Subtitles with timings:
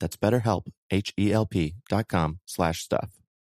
[0.00, 3.10] That's BetterHelp, H-E-L-P dot com slash stuff.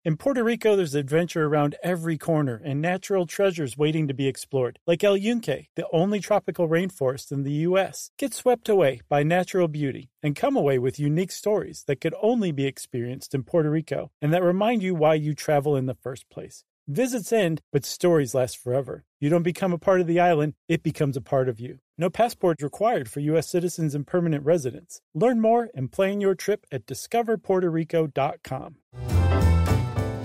[0.05, 4.79] In Puerto Rico, there's adventure around every corner and natural treasures waiting to be explored,
[4.87, 8.09] like El Yunque, the only tropical rainforest in the U.S.
[8.17, 12.53] Get swept away by natural beauty and come away with unique stories that could only
[12.53, 16.29] be experienced in Puerto Rico and that remind you why you travel in the first
[16.29, 16.63] place.
[16.91, 19.03] Visits end, but stories last forever.
[19.19, 21.77] You don't become a part of the island, it becomes a part of you.
[21.99, 23.47] No passport required for U.S.
[23.47, 24.99] citizens and permanent residents.
[25.13, 28.77] Learn more and plan your trip at discoverpuertorico.com.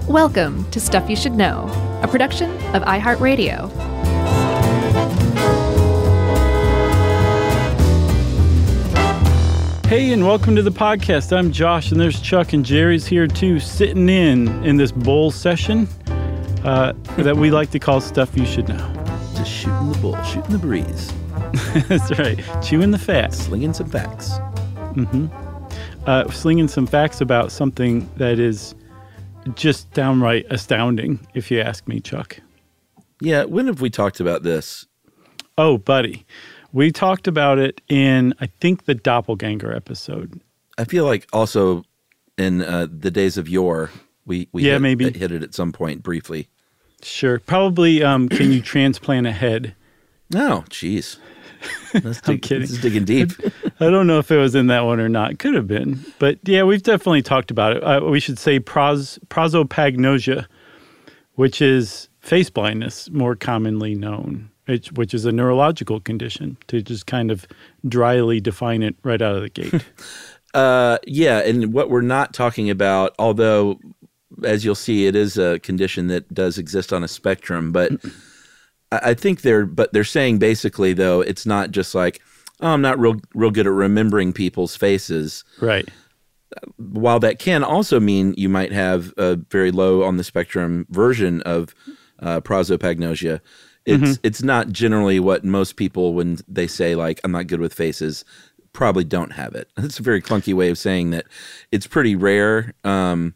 [0.08, 1.66] Welcome to Stuff You Should Know,
[2.02, 3.70] a production of iHeartRadio.
[9.86, 11.36] Hey, and welcome to the podcast.
[11.36, 15.86] I'm Josh, and there's Chuck, and Jerry's here too, sitting in in this bowl session
[16.64, 19.04] uh, that we like to call Stuff You Should Know.
[19.36, 21.12] Just shooting the bull, shooting the breeze,
[21.88, 23.34] That's right, chewing the fat.
[23.34, 24.30] slinging some facts.
[24.94, 25.26] Mm-hmm.
[26.08, 28.74] Uh, slinging some facts about something that is
[29.54, 32.38] just downright astounding, if you ask me, Chuck.
[33.20, 34.86] Yeah, when have we talked about this?
[35.58, 36.26] Oh, buddy.
[36.72, 40.40] We talked about it in, I think, the Doppelganger episode.
[40.76, 41.84] I feel like also
[42.36, 43.90] in uh, the days of yore,
[44.26, 45.04] we, we Yeah, hit, maybe.
[45.12, 46.48] hit it at some point briefly.
[47.04, 47.38] Sure.
[47.38, 49.74] Probably, um, can you transplant a head?
[50.30, 51.18] No, jeez.
[51.92, 52.60] That's I'm dig- kidding.
[52.62, 53.30] This is digging deep.
[53.80, 55.38] I don't know if it was in that one or not.
[55.38, 56.04] Could have been.
[56.18, 57.82] But yeah, we've definitely talked about it.
[57.84, 60.46] Uh, we should say pros, prosopagnosia,
[61.34, 67.06] which is face blindness, more commonly known, which, which is a neurological condition, to just
[67.06, 67.46] kind of
[67.86, 69.84] dryly define it right out of the gate.
[70.54, 73.80] Uh, yeah, and what we're not talking about, although
[74.42, 77.92] as you'll see, it is a condition that does exist on a spectrum, but
[78.90, 82.20] I think they're but they're saying basically though it's not just like
[82.60, 85.44] oh, I'm not real real good at remembering people's faces.
[85.60, 85.88] right.
[86.76, 91.42] While that can also mean you might have a very low on the spectrum version
[91.42, 91.74] of
[92.20, 93.40] uh, prosopagnosia,
[93.84, 97.74] it's it's not generally what most people when they say like I'm not good with
[97.74, 98.24] faces
[98.72, 99.68] probably don't have it.
[99.78, 101.26] It's a very clunky way of saying that
[101.72, 102.74] it's pretty rare.
[102.84, 103.34] Um,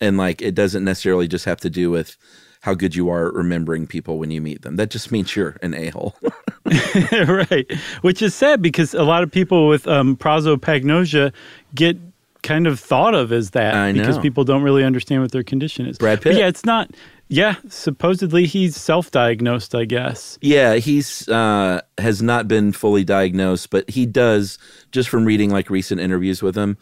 [0.00, 2.16] and like it doesn't necessarily just have to do with
[2.62, 4.76] how good you are at remembering people when you meet them.
[4.76, 6.14] That just means you're an a hole.
[7.12, 7.66] right.
[8.02, 11.32] Which is sad because a lot of people with um, prosopagnosia
[11.74, 11.96] get
[12.42, 15.86] kind of thought of as that I because people don't really understand what their condition
[15.86, 15.98] is.
[15.98, 16.36] Brad But Pitt.
[16.38, 16.90] yeah, it's not.
[17.28, 20.36] Yeah, supposedly he's self-diagnosed, I guess.
[20.40, 24.58] yeah, he's uh, has not been fully diagnosed, but he does.
[24.90, 26.76] Just from reading like recent interviews with him,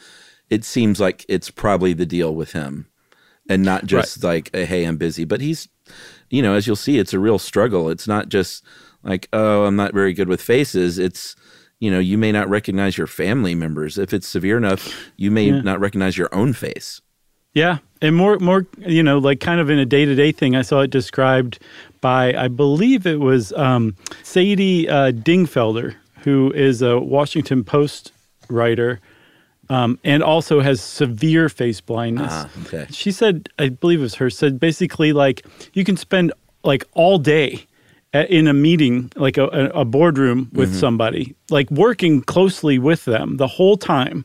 [0.49, 2.87] it seems like it's probably the deal with him,
[3.49, 5.25] and not just like a, hey, I'm busy.
[5.25, 5.69] But he's,
[6.31, 7.89] you know, as you'll see, it's a real struggle.
[7.89, 8.65] It's not just
[9.03, 10.99] like oh, I'm not very good with faces.
[10.99, 11.35] It's
[11.81, 13.99] you know, you may not recognize your family members.
[13.99, 15.61] If it's severe enough, you may Yeah.
[15.61, 17.01] not recognize your own face.
[17.55, 20.55] Yeah, and more, more, you know, like kind of in a day-to-day thing.
[20.57, 21.61] I saw it described
[22.01, 25.95] by, I believe it was um, Sadie uh, Dingfelder,
[26.25, 28.13] who is a Washington Post
[28.51, 29.01] writer,
[29.71, 32.31] um, and also has severe face blindness.
[32.33, 32.87] Ah, okay.
[32.91, 36.33] She said, I believe it was her, said basically like you can spend
[36.65, 37.65] like all day
[38.15, 43.37] a- in a meeting, like a, a boardroom with somebody, like working closely with them
[43.37, 44.25] the whole time.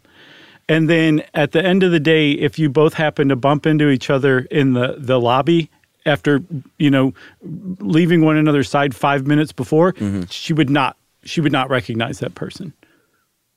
[0.70, 3.90] And then at the end of the day, if you both happen to bump into
[3.90, 5.70] each other in the, the lobby
[6.06, 6.42] after,
[6.80, 7.14] you know,
[7.80, 9.94] leaving one another's side five minutes before,
[10.30, 10.96] she would not
[11.26, 12.74] she would not recognize that person.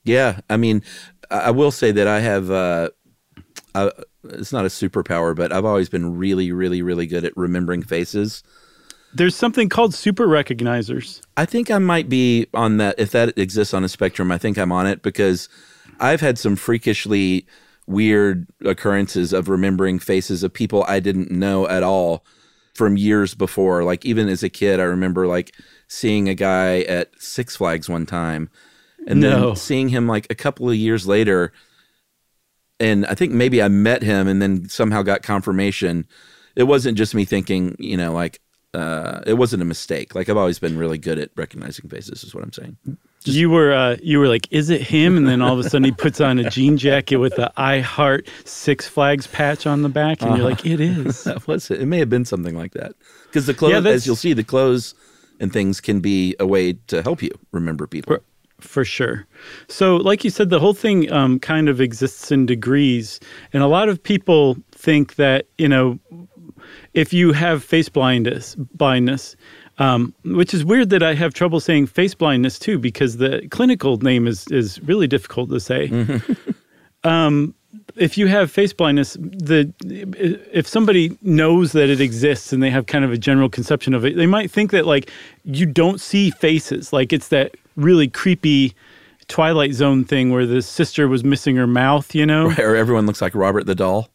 [0.04, 0.82] Yeah, I mean,
[1.30, 2.50] I will say that I have.
[2.50, 2.90] Uh,
[3.74, 3.90] I,
[4.24, 8.42] it's not a superpower, but I've always been really, really, really good at remembering faces.
[9.14, 11.20] There's something called super recognizers.
[11.36, 12.96] I think I might be on that.
[12.98, 15.48] If that exists on a spectrum, I think I'm on it because
[16.00, 17.46] I've had some freakishly
[17.86, 22.24] weird occurrences of remembering faces of people I didn't know at all
[22.74, 23.84] from years before.
[23.84, 25.54] Like even as a kid, I remember like
[25.88, 28.50] seeing a guy at Six Flags one time,
[29.06, 29.46] and No.
[29.48, 31.52] then seeing him like a couple of years later.
[32.78, 36.06] And I think maybe I met him and then somehow got confirmation.
[36.56, 38.40] It wasn't just me thinking, you know, like
[38.74, 40.14] uh, it wasn't a mistake.
[40.14, 42.22] Like I've always been really good at recognizing faces.
[42.22, 42.76] Is what I'm saying.
[43.24, 45.16] you were uh, you were like, is it him?
[45.16, 47.80] And then all of a sudden he puts on a jean jacket with the I
[47.80, 51.24] Heart Six Flags patch on the back, and you're like, it is.
[51.24, 51.80] That was it.
[51.80, 52.92] It may have been something like that
[53.28, 54.94] because the clothes, Yeah, as you'll see, the clothes
[55.40, 58.18] and things can be a way to help you remember people.
[58.66, 59.26] For, sure.
[59.68, 63.20] So, like you said, the whole thing um, kind of exists in degrees,
[63.52, 65.98] and a lot of people think that you know,
[66.94, 69.36] if you have face blindness, blindness,
[69.78, 73.98] um, which is weird that I have trouble saying face blindness too, because the clinical
[73.98, 75.90] name is is really difficult to say.
[77.04, 77.54] um,
[77.96, 82.86] if you have face blindness, the if somebody knows that it exists and they have
[82.86, 85.10] kind of a general conception of it, they might think that like
[85.44, 88.74] you don't see faces, like it's that really creepy
[89.28, 92.50] Twilight Zone thing where the sister was missing her mouth, you know?
[92.58, 94.08] Or everyone looks like Robert the doll.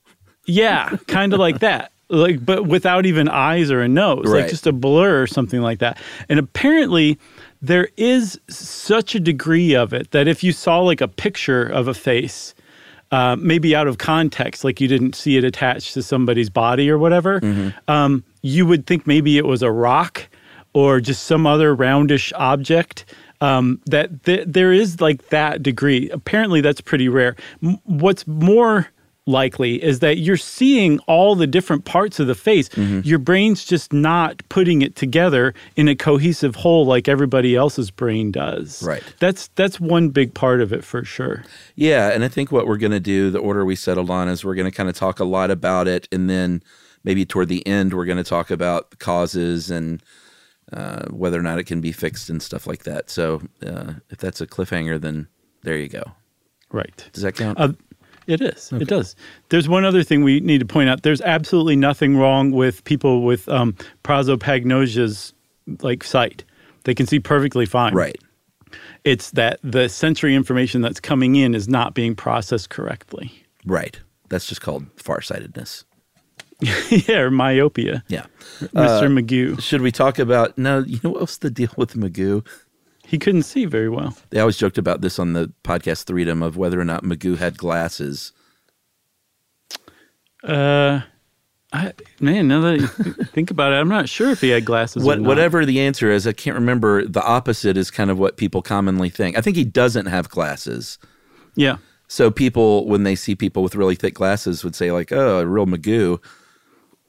[0.46, 1.92] Yeah, kind of like that.
[2.10, 4.42] Like, but without even eyes or a nose, Right.
[4.42, 5.98] like just a blur or something like that.
[6.28, 7.18] And apparently,
[7.62, 11.88] there is such a degree of it that if you saw like a picture of
[11.88, 12.54] a face,
[13.12, 16.98] uh, maybe out of context, like you didn't see it attached to somebody's body or
[16.98, 17.40] whatever,
[17.88, 20.28] um, you would think maybe it was a rock
[20.74, 23.06] or just some other roundish object.
[23.42, 26.10] Um, that th- there is like that degree.
[26.12, 27.36] Apparently, that's pretty rare.
[27.64, 28.88] M- what's more
[29.28, 32.70] likely is that you're seeing all the different parts of the face.
[32.78, 38.32] Your brain's just not putting it together in a cohesive whole like everybody else's brain
[38.32, 38.82] does.
[38.84, 39.04] Right.
[39.20, 41.44] That's that's one big part of it for sure.
[41.76, 44.44] Yeah, and I think what we're going to do, the order we settled on, is
[44.44, 46.64] we're going to kind of talk a lot about it, and then
[47.04, 50.04] maybe toward the end, we're going to talk about causes and
[50.74, 53.10] uh, whether or not it can be fixed and stuff like that.
[53.10, 55.28] So, uh, if that's a cliffhanger, then
[55.64, 56.04] there you go.
[56.72, 57.10] Right.
[57.14, 57.60] Does that count?
[57.60, 57.74] Uh,
[58.28, 58.72] it is.
[58.72, 59.16] It does.
[59.50, 61.04] There's one other thing we need to point out.
[61.04, 65.34] There's absolutely nothing wrong with people with um, prosopagnosia's
[65.82, 66.44] like sight.
[66.84, 67.94] They can see perfectly fine.
[67.94, 68.18] right.
[69.04, 73.44] It's that the sensory information that's coming in is not being processed correctly.
[73.66, 74.00] Right.
[74.30, 75.84] That's just called farsightedness.
[76.90, 78.04] yeah, or myopia.
[78.08, 78.26] Yeah.
[78.60, 79.12] Mr.
[79.12, 79.62] Magoo.
[79.62, 80.58] Should we talk about?
[80.58, 82.46] No, you know what was the deal with Magoo?
[83.06, 84.16] He couldn't see very well.
[84.30, 87.58] They always joked about this on the podcast Freedom of whether or not Magoo had
[87.58, 88.32] glasses.
[90.44, 91.02] Uh,
[91.74, 92.88] I, man, now that you
[93.26, 95.04] think about it, I'm not sure if he had glasses.
[95.04, 95.28] What, or not.
[95.28, 97.06] whatever the answer is, I can't remember.
[97.06, 99.38] The opposite is kind of what people commonly think.
[99.38, 100.98] I think he doesn't have glasses.
[101.56, 101.78] Yeah.
[102.08, 105.46] So people, when they see people with really thick glasses, would say like, "Oh, a
[105.46, 106.22] real Magoo,"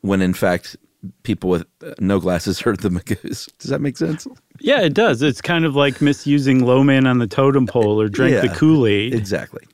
[0.03, 0.77] when in fact,
[1.23, 1.67] people with
[1.99, 3.49] no glasses are the Magoos.
[3.59, 4.27] Does that make sense?
[4.61, 5.23] Yeah, it does.
[5.23, 8.87] It's kind of like misusing low man on the totem pole or drank the Kool
[8.87, 9.15] Aid.
[9.15, 9.65] Exactly.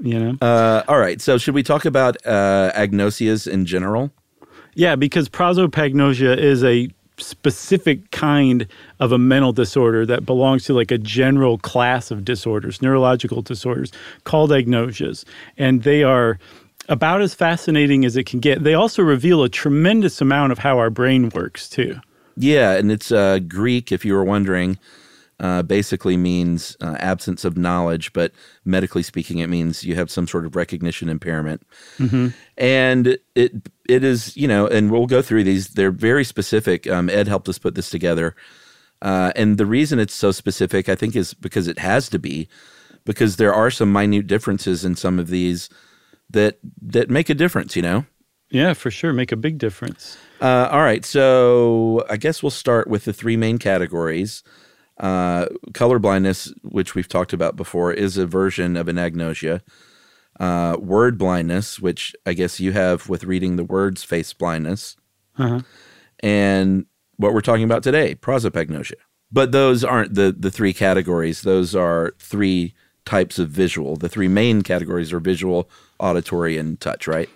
[0.00, 0.38] You know.
[0.40, 1.20] Uh, all right.
[1.20, 4.10] So should we talk about uh, agnosias in general?
[4.74, 6.88] Yeah, because prosopagnosia is a
[7.18, 8.66] specific kind
[8.98, 13.92] of a mental disorder that belongs to like a general class of disorders, neurological disorders
[14.24, 15.24] called agnosias.
[15.56, 16.38] And they are
[16.88, 18.64] about as fascinating as it can get.
[18.64, 22.00] They also reveal a tremendous amount of how our brain works, too.
[22.36, 24.78] Yeah, and it's uh, Greek, if you were wondering.
[25.40, 28.30] Uh, basically means uh, absence of knowledge, but
[28.64, 31.66] medically speaking, it means you have some sort of recognition impairment.
[32.56, 33.52] And it
[33.88, 35.70] it is you know, and we'll go through these.
[35.70, 36.86] They're very specific.
[36.86, 38.36] Um, Ed helped us put this together,
[39.00, 42.46] uh, and the reason it's so specific, I think, is because it has to be,
[43.04, 45.68] because there are some minute differences in some of these
[46.32, 47.76] that that make a difference.
[47.76, 48.06] You know.
[48.50, 49.12] Yeah, for sure.
[49.14, 50.18] Make a big difference.
[50.40, 54.42] Uh, all right, so I guess we'll start with the three main categories.
[55.00, 59.62] Uh, color blindness, which we've talked about before, is a version of an agnosia.
[60.38, 64.96] Uh, word blindness, which I guess you have with reading the words, face blindness,
[65.38, 65.60] Uh-huh.
[66.20, 66.84] and
[67.16, 68.94] what we're talking about today, prosopagnosia.
[69.30, 71.40] But those aren't the the three categories.
[71.42, 72.74] Those are three
[73.04, 73.96] types of visual.
[73.96, 75.68] The three main categories are visual,
[75.98, 77.06] auditory, and touch.
[77.06, 77.28] Right?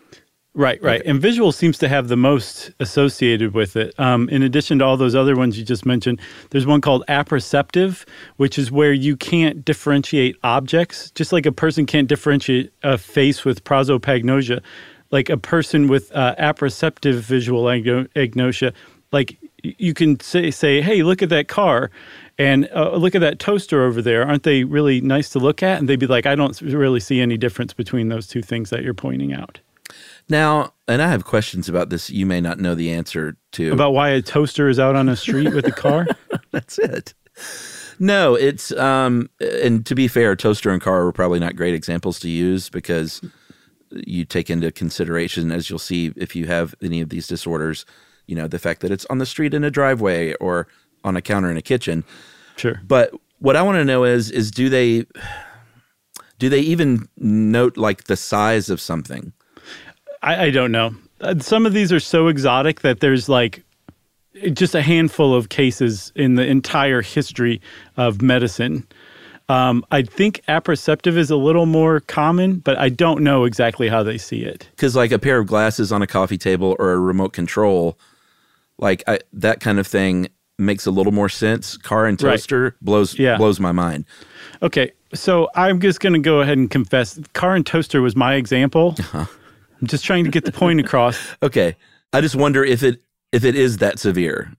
[0.57, 1.03] Right, right.
[1.05, 3.95] And visual seems to have the most associated with it.
[4.01, 6.19] Um, in addition to all those other ones you just mentioned,
[6.49, 8.07] there's one called apperceptive,
[8.39, 13.45] which is where you can't differentiate objects, just like a person can't differentiate a face
[13.45, 14.63] with prosopagnosia.
[15.11, 18.73] Like a person with uh, apperceptive visual agno- agnosia,
[19.13, 21.91] like you can say, say, hey, look at that car.
[22.39, 24.27] And uh, look at that toaster over there.
[24.27, 25.79] Aren't they really nice to look at?
[25.79, 28.83] And they'd be like, I don't really see any difference between those two things that
[28.83, 29.61] you're pointing out.
[30.29, 32.11] Now, and I have questions about this.
[32.11, 33.73] You may not know the answer to.
[33.73, 36.07] About why a toaster is out on a street with a car?
[36.51, 37.15] That's it.
[37.99, 42.19] No, it's um and to be fair, toaster and car were probably not great examples
[42.21, 43.23] to use because
[43.91, 47.87] you take into consideration as you'll see if you have any of these disorders,
[48.27, 50.67] you know, the fact that it's on the street in a driveway or
[51.07, 52.05] on a counter in a kitchen.
[52.57, 52.81] Sure.
[52.87, 55.07] But what I want to know is is do they
[56.39, 59.33] do they even note like the size of something?
[60.23, 60.95] I, I don't know.
[61.21, 63.63] Uh, Some of these are so exotic that there's like
[64.53, 67.61] just a handful of cases in the entire history
[67.97, 68.87] of medicine.
[69.49, 74.03] Um, I think apperceptive is a little more common, but I don't know exactly how
[74.03, 74.69] they see it.
[74.73, 77.97] Because like a pair of glasses on a coffee table or a remote control,
[78.79, 81.77] like I, that kind of thing makes a little more sense.
[81.77, 82.33] Car and Right.
[82.33, 83.37] toaster blows Yeah.
[83.37, 84.05] blows my mind.
[84.63, 87.19] Okay, so I'm just going to go ahead and confess.
[87.35, 88.95] Car and toaster was my example.
[88.99, 89.27] Uh-huh.
[89.81, 91.19] I'm just trying to get the point across.
[91.43, 91.77] Okay,
[92.13, 94.53] I just wonder if it if it is that severe.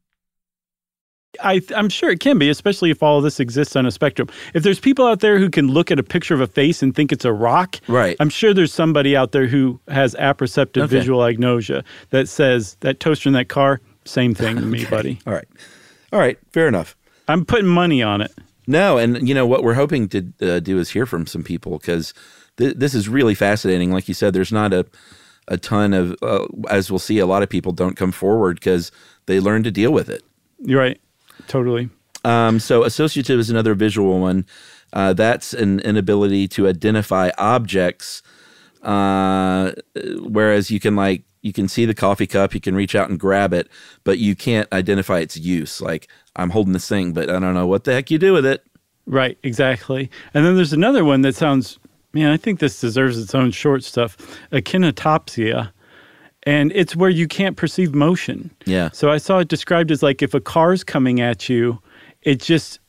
[1.43, 4.27] I, I'm sure it can be, especially if all of this exists on a spectrum.
[4.55, 6.95] If there's people out there who can look at a picture of a face and
[6.95, 8.15] think it's a rock, Right.
[8.19, 10.97] I'm sure there's somebody out there who has apperceptive Okay.
[10.97, 15.19] visual agnosia that says that toaster in that car, same thing to me, buddy.
[15.27, 15.47] All right,
[16.11, 16.95] all right, fair enough.
[17.27, 18.31] I'm putting money on it.
[18.67, 21.77] No, and you know what we're hoping to uh, do is hear from some people
[21.77, 22.13] because
[22.57, 23.91] th- this is really fascinating.
[23.91, 24.85] Like you said, there's not a
[25.47, 27.19] a ton of uh, as we'll see.
[27.19, 28.91] A lot of people don't come forward because
[29.25, 30.23] they learn to deal with it.
[30.59, 30.99] You're right.
[31.47, 31.89] Totally.
[32.25, 34.45] Um, so associative is another visual one.
[34.91, 38.21] Uh, that's an inability to identify objects.
[38.81, 39.71] Uh,
[40.21, 43.17] whereas you can like you can see the coffee cup, you can reach out and
[43.17, 43.69] grab it,
[44.03, 45.81] but you can't identify its use.
[45.81, 48.45] Like I'm holding this thing, but I don't know what the heck you do with
[48.45, 48.65] it.
[49.05, 50.11] Right, exactly.
[50.33, 51.79] And then there's another one that sounds,
[52.11, 54.17] man, I think this deserves its own short stuff
[54.51, 55.71] akinetopsia.
[56.43, 58.51] And it's where you can't perceive motion.
[58.65, 58.89] Yeah.
[58.91, 61.79] So I saw it described as like if a car's coming at you,
[62.23, 62.79] it just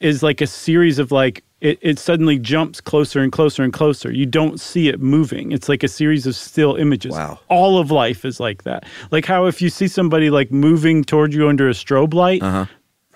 [0.00, 4.12] is like a series of like, it, it suddenly jumps closer and closer and closer.
[4.12, 5.52] You don't see it moving.
[5.52, 7.12] It's like a series of still images.
[7.12, 7.40] Wow.
[7.48, 8.84] All of life is like that.
[9.10, 12.66] Like how if you see somebody like moving toward you under a strobe light, Uh-huh.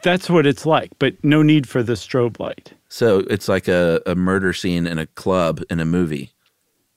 [0.02, 2.72] that's what it's like, but no need for the strobe light.
[2.88, 6.32] So it's like a, a murder scene in a club in a movie.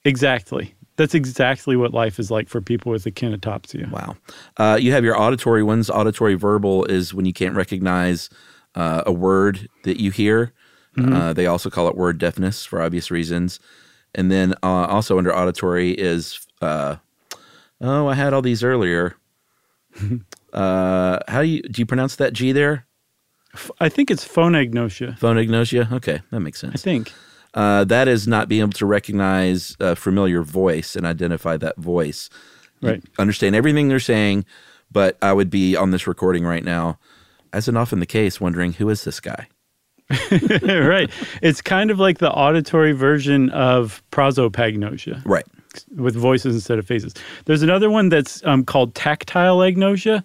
[0.06, 0.74] Exactly.
[0.96, 3.90] That's exactly what life is like for people with akinetopsia.
[3.92, 4.16] Wow.
[4.58, 5.90] Uh, you have your auditory ones.
[5.90, 8.30] Auditory verbal is when you can't recognize
[8.76, 10.54] uh, a word that you hear.
[10.98, 13.60] Uh, they also call it word deafness for obvious reasons.
[14.14, 16.98] And then uh, also under auditory is, uh,
[17.80, 19.16] oh, I had all these earlier.
[20.54, 22.86] uh, how do you do you pronounce that G there?
[23.80, 25.18] I think it's phonagnosia.
[25.20, 25.92] Phonagnosia.
[25.92, 26.74] Okay, that makes sense.
[26.74, 27.12] I think.
[27.54, 32.30] Uh, that is not being able to recognize a familiar voice and identify that voice.
[32.82, 33.04] You Right.
[33.20, 34.46] understand everything they're saying,
[34.92, 36.98] but I would be on this recording right now,
[37.54, 39.48] as is often the case, wondering who is this guy?
[40.32, 41.10] right.
[41.42, 45.46] It's kind of like the auditory version of prosopagnosia Right.
[45.96, 47.14] with voices instead of faces.
[47.46, 50.24] There's another one that's um, called tactile agnosia,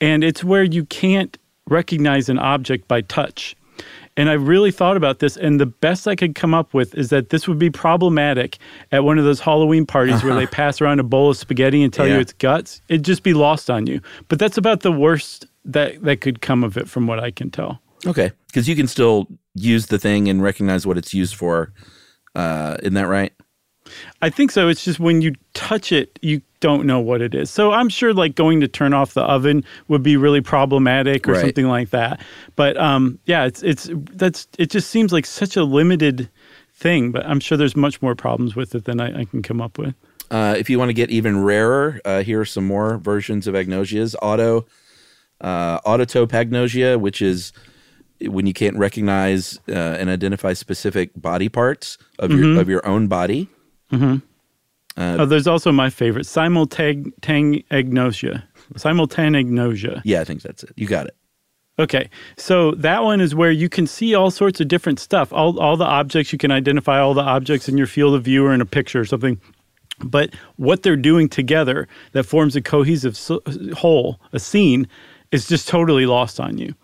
[0.00, 3.54] and it's where you can't recognize an object by touch.
[4.16, 7.10] And I really thought about this, and the best I could come up with is
[7.10, 8.58] that this would be problematic
[8.90, 11.92] at one of those Halloween parties where they pass around a bowl of spaghetti and
[11.92, 12.82] tell you it's guts.
[12.88, 14.00] It'd just be lost on you.
[14.26, 17.50] But that's about the worst that, that could come of it, from what I can
[17.50, 17.80] tell.
[18.06, 18.32] Okay.
[18.46, 21.72] Because you can still use the thing and recognize what it's used for.
[22.34, 23.32] Uh, isn't that right?
[24.20, 24.68] I think so.
[24.68, 27.50] It's just when you touch it, you don't know what it is.
[27.50, 31.32] So I'm sure like going to turn off the oven would be really problematic or
[31.32, 31.40] Right.
[31.40, 32.20] something like that.
[32.54, 36.28] But um, yeah, it's it's that's it just seems like such a limited
[36.74, 37.12] thing.
[37.12, 39.78] But I'm sure there's much more problems with it than I, I can come up
[39.78, 39.94] with.
[40.30, 43.54] Uh, if you want to get even rarer, uh, here are some more versions of
[43.54, 44.14] agnosias.
[44.20, 44.66] Auto,
[45.40, 47.52] uh, autotopagnosia, which is
[48.20, 53.08] when you can't recognize uh, and identify specific body parts of your of your own
[53.08, 53.48] body.
[55.20, 58.42] oh, there's also my favorite simultaneagnosia.
[58.74, 60.02] Simultaneagnosia.
[60.04, 60.72] Yeah, I think that's it.
[60.76, 61.14] You got it.
[61.80, 65.32] Okay, so that one is where you can see all sorts of different stuff.
[65.32, 68.44] All, all the objects, you can identify all the objects in your field of view
[68.44, 69.40] or in a picture or something.
[70.00, 73.16] But what they're doing together that forms a cohesive
[73.76, 74.88] whole, a scene,
[75.32, 76.74] is just totally lost on you.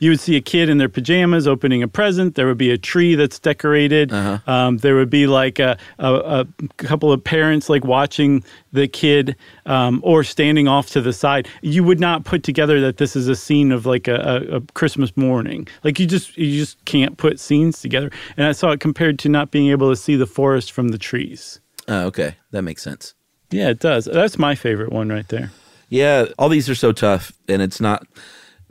[0.00, 2.34] You would see a kid in their pajamas opening a present.
[2.34, 4.10] There would be a tree that's decorated.
[4.46, 6.46] Um, there would be like a, a, a
[6.78, 8.42] couple of parents like watching
[8.72, 11.48] the kid um, or standing off to the side.
[11.60, 14.14] You would not put together that this is a scene of like a,
[14.50, 15.68] a, a Christmas morning.
[15.84, 18.10] Like you just you just can't put scenes together.
[18.38, 20.98] And I saw it compared to not being able to see the forest from the
[20.98, 21.60] trees.
[21.88, 23.12] Oh, okay, that makes sense.
[23.50, 24.06] Yeah, it does.
[24.06, 25.50] That's my favorite one right there.
[25.90, 28.06] Yeah, all these are so tough, and it's not.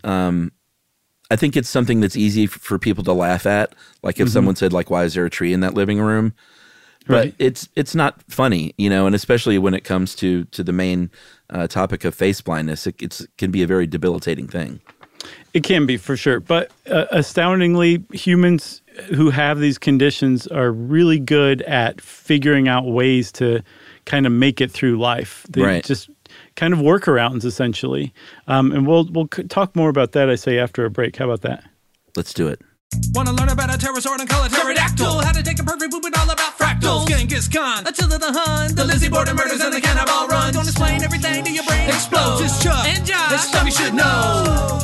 [0.04, 0.52] Um,
[1.30, 3.76] I think it's something that's easy f- for people to laugh at.
[4.02, 6.34] Like if someone said, "Like, why is there a tree in that living room?"
[7.08, 7.36] but Right.
[7.40, 11.12] it's it's not funny, you know, and especially when it comes to to the main
[11.50, 14.80] uh, topic of face blindness, it it's, can be a very debilitating thing.
[15.54, 18.82] It can be for sure, but uh, astoundingly, humans
[19.16, 23.62] who have these conditions are really good at figuring out ways to
[24.06, 25.46] kind of make it through life.
[25.50, 25.84] They Right.
[25.84, 26.10] just
[26.60, 28.14] kind of workarounds essentially,
[28.48, 30.30] um, and we'll we'll talk more about that.
[30.30, 31.16] I say after a break.
[31.16, 31.64] How about that?
[32.18, 32.60] Let's do it.
[33.14, 35.22] Wanna learn about a pterosaur and call it pterodactyl?
[35.22, 37.08] How to take a perfect poop and all about fractals?
[37.08, 40.56] Genghis Khan, Attila the Hun, the Lizzie Borden murders and the cannibal runs.
[40.58, 42.42] Gonna explain everything to your brain explodes.
[42.42, 43.32] It's Chuck and Josh.
[43.32, 44.84] This stuff you should know.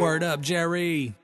[0.00, 1.14] Word up, Jerry.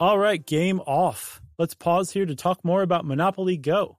[0.00, 1.40] All right, game off.
[1.58, 3.98] Let's pause here to talk more about Monopoly Go.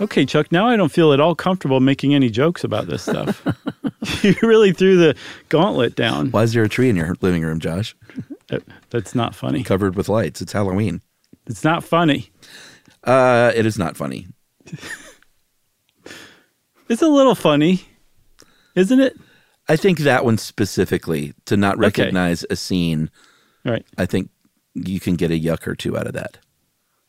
[0.00, 3.42] Okay, Chuck, now I don't feel at all comfortable making any jokes about this stuff.
[4.24, 5.14] you really threw the
[5.48, 6.30] gauntlet down.
[6.32, 7.94] Why is there a tree in your living room, Josh?
[8.48, 9.62] That- That's not funny.
[9.62, 10.40] Covered with lights.
[10.42, 11.00] It's Halloween.
[11.46, 12.30] It's not funny.
[13.04, 14.26] Uh, it is not funny.
[16.88, 17.86] It's a little funny,
[18.74, 19.18] isn't it?
[19.66, 21.80] I think that one specifically to not Okay.
[21.80, 23.08] recognize a scene.
[23.64, 23.86] Right.
[23.96, 24.28] I think
[24.74, 26.36] you can get a yuck or two out of that.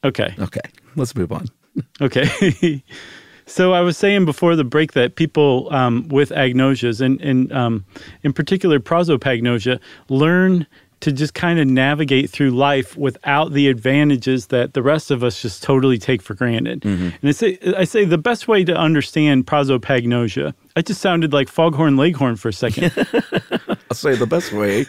[0.05, 0.35] Okay.
[0.39, 0.61] Okay,
[0.95, 1.47] let's move on.
[2.01, 2.83] Okay.
[3.45, 7.85] so I was saying before the break that people um, with agnosias, and, and um,
[8.23, 10.67] in particular prosopagnosia, learn
[11.03, 15.41] to just kind of navigate through life without the advantages that the rest of us
[15.41, 16.85] just totally take for granted.
[16.85, 21.49] And I say, I say the best way to understand prosopagnosia, I just sounded like
[21.49, 22.93] Foghorn Leghorn for a second.
[23.89, 24.85] I'll say the best way.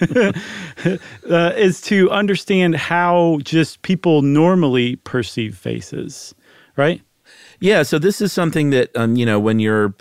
[1.28, 6.32] uh, is to understand how just people normally perceive faces,
[6.76, 7.02] right?
[7.60, 9.94] Yeah, so this is something that um, you know when you're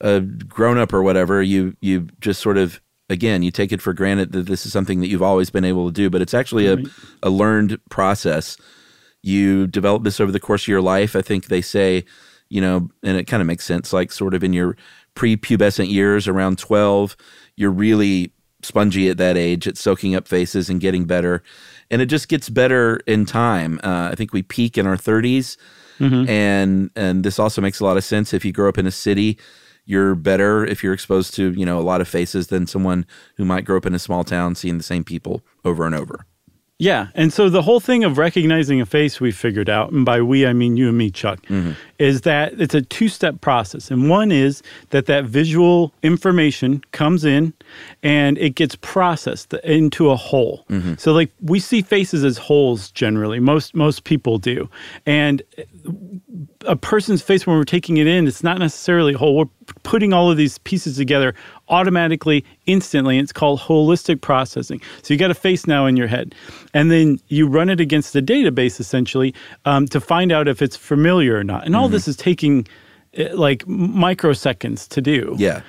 [0.00, 3.92] a grown up or whatever, you you just sort of again you take it for
[3.92, 6.66] granted that this is something that you've always been able to do, but it's actually
[6.66, 6.78] a,
[7.22, 8.56] a learned process.
[9.22, 11.16] You develop this over the course of your life.
[11.16, 12.04] I think they say
[12.50, 13.92] you know, and it kind of makes sense.
[13.92, 14.76] Like sort of in your
[15.14, 17.16] prepubescent years, around twelve,
[17.56, 18.32] you're really
[18.62, 21.42] spongy at that age at soaking up faces and getting better,
[21.90, 23.80] and it just gets better in time.
[23.82, 25.56] Uh, I think we peak in our 30s,
[26.00, 26.28] Mhm.
[26.28, 28.90] and and this also makes a lot of sense if you grow up in a
[28.90, 29.38] city.
[29.86, 33.04] You're better if you're exposed to you know a lot of faces than someone
[33.36, 36.24] who might grow up in a small town seeing the same people over and over.
[36.78, 37.08] Yeah.
[37.14, 40.44] And so the whole thing of recognizing a face we figured out, and by we,
[40.44, 41.72] I mean you and me, Chuck, mm-hmm.
[42.00, 43.92] is that it's a two step process.
[43.92, 44.60] And one is
[44.90, 47.52] that that visual information comes in
[48.02, 50.64] and it gets processed into a whole.
[50.68, 50.94] Mm-hmm.
[50.98, 54.68] So, like, we see faces as wholes generally, most, most people do.
[55.06, 55.42] And
[56.66, 59.36] a person's face when we're taking it in, it's not necessarily a whole.
[59.36, 59.44] We're
[59.84, 61.34] putting all of these pieces together
[61.68, 63.18] automatically, instantly.
[63.18, 64.80] It's called holistic processing.
[65.02, 66.34] So you got a face now in your head,
[66.72, 70.76] and then you run it against the database essentially um, to find out if it's
[70.76, 71.64] familiar or not.
[71.64, 72.66] And all this is taking
[73.14, 75.36] eh, like microseconds to do.
[75.38, 75.62] Yeah.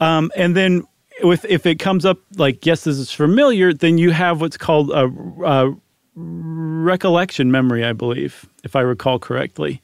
[0.00, 0.86] Um, and then
[1.22, 4.90] if if it comes up like yes, this is familiar, then you have what's called
[4.90, 5.06] a,
[5.44, 5.74] a
[6.14, 9.82] recollection memory, I believe, if I recall correctly,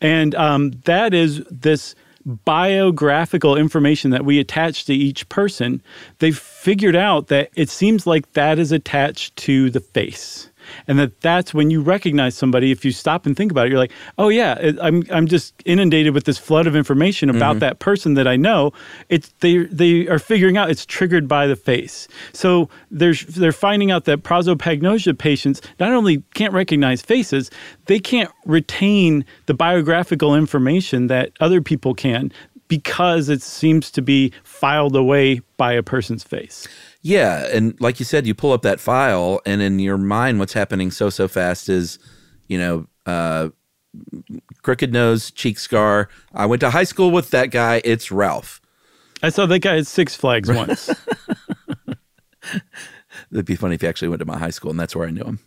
[0.00, 5.82] and um, that is this biographical information that we attach to each person.
[6.18, 10.50] They've figured out that it seems like that is attached to the face.
[10.86, 12.70] And that that's when you recognize somebody.
[12.70, 16.14] If you stop and think about it, you're like, "Oh yeah, I'm I'm just inundated
[16.14, 17.60] with this flood of information about Mhm.
[17.60, 18.72] that person that I know."
[19.08, 22.08] It's they they are figuring out it's triggered by the face.
[22.32, 27.50] So there's they're finding out that prosopagnosia patients not only can't recognize faces,
[27.86, 32.32] they can't retain the biographical information that other people can
[32.68, 36.68] because it seems to be filed away by a person's face.
[37.00, 40.52] Yeah, and like you said, you pull up that file, and in your mind, what's
[40.52, 41.98] happening so so fast is,
[42.48, 43.50] you know, uh,
[44.62, 46.08] crooked nose, cheek scar.
[46.34, 47.80] I went to high school with that guy.
[47.84, 48.60] It's Ralph.
[49.22, 50.90] I saw that guy at Six Flags once.
[53.32, 55.10] It'd be funny if he actually went to my high school, and that's where I
[55.10, 55.38] knew him.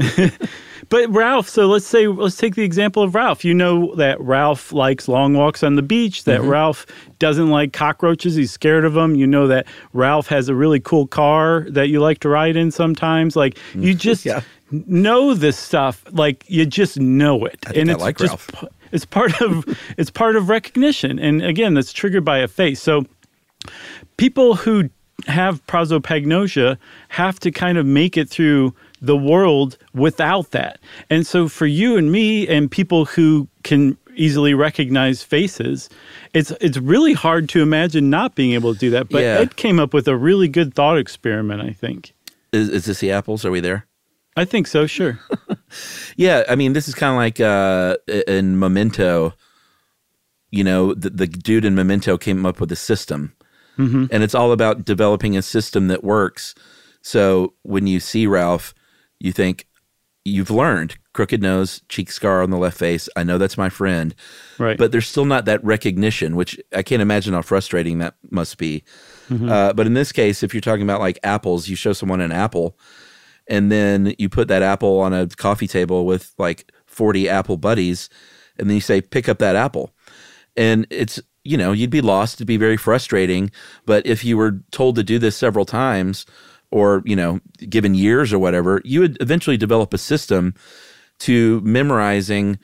[0.88, 3.44] But Ralph, so let's say let's take the example of Ralph.
[3.44, 6.48] You know that Ralph likes long walks on the beach, that Mhm.
[6.48, 6.84] Ralph
[7.20, 9.14] doesn't like cockroaches, he's scared of them.
[9.14, 12.72] You know that Ralph has a really cool car that you like to ride in
[12.72, 13.36] sometimes.
[13.36, 14.26] Like you just
[14.72, 17.58] know this stuff, like you just know it.
[17.68, 18.64] I think I like just Ralph.
[18.90, 19.64] it's part of
[19.96, 21.20] it's part of recognition.
[21.20, 22.82] And again, that's triggered by a face.
[22.82, 23.04] So
[24.16, 24.90] people who
[25.26, 26.78] have prosopagnosia
[27.10, 30.78] have to kind of make it through the world without that.
[31.08, 35.88] And so for you and me and people who can easily recognize faces,
[36.34, 39.08] it's it's really hard to imagine not being able to do that.
[39.08, 39.38] But Yeah.
[39.38, 42.12] Ed came up with a really good thought experiment, I think.
[42.52, 43.44] Is, is this the apples?
[43.44, 43.86] Are we there?
[44.36, 45.18] I think so, sure.
[46.16, 49.34] Yeah, I mean, this is kind of like uh, in Memento.
[50.50, 53.34] You know, the, the dude in Memento came up with a system,
[53.78, 54.08] Mhm.
[54.10, 56.54] and it's all about developing a system that works.
[57.02, 58.74] So when you see Ralph,
[59.20, 59.66] you think
[60.24, 63.08] you've learned crooked nose, cheek scar on the left face.
[63.16, 64.14] I know that's my friend,
[64.58, 64.76] Right.
[64.76, 68.84] But there's still not that recognition, which I can't imagine how frustrating that must be.
[69.30, 69.50] Mhm.
[69.50, 72.32] Uh, but in this case, if you're talking about like apples, you show someone an
[72.32, 72.78] apple,
[73.48, 78.08] and then you put that apple on a coffee table with like 40 apple buddies,
[78.58, 79.94] and then you say, pick up that apple.
[80.56, 82.36] And it's, you know, you'd be lost.
[82.36, 83.50] It'd be very frustrating.
[83.86, 86.26] But if you were told to do this several times,
[86.70, 90.54] or, you know, given years or whatever, you would eventually develop a system
[91.20, 92.58] to memorizing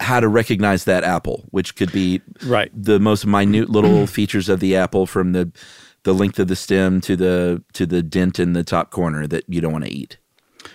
[0.00, 4.60] how to recognize that apple, which could be right the most minute little features of
[4.60, 5.50] the apple from the
[6.04, 9.44] the length of the stem to the to the dent in the top corner that
[9.48, 10.18] you don't want to eat.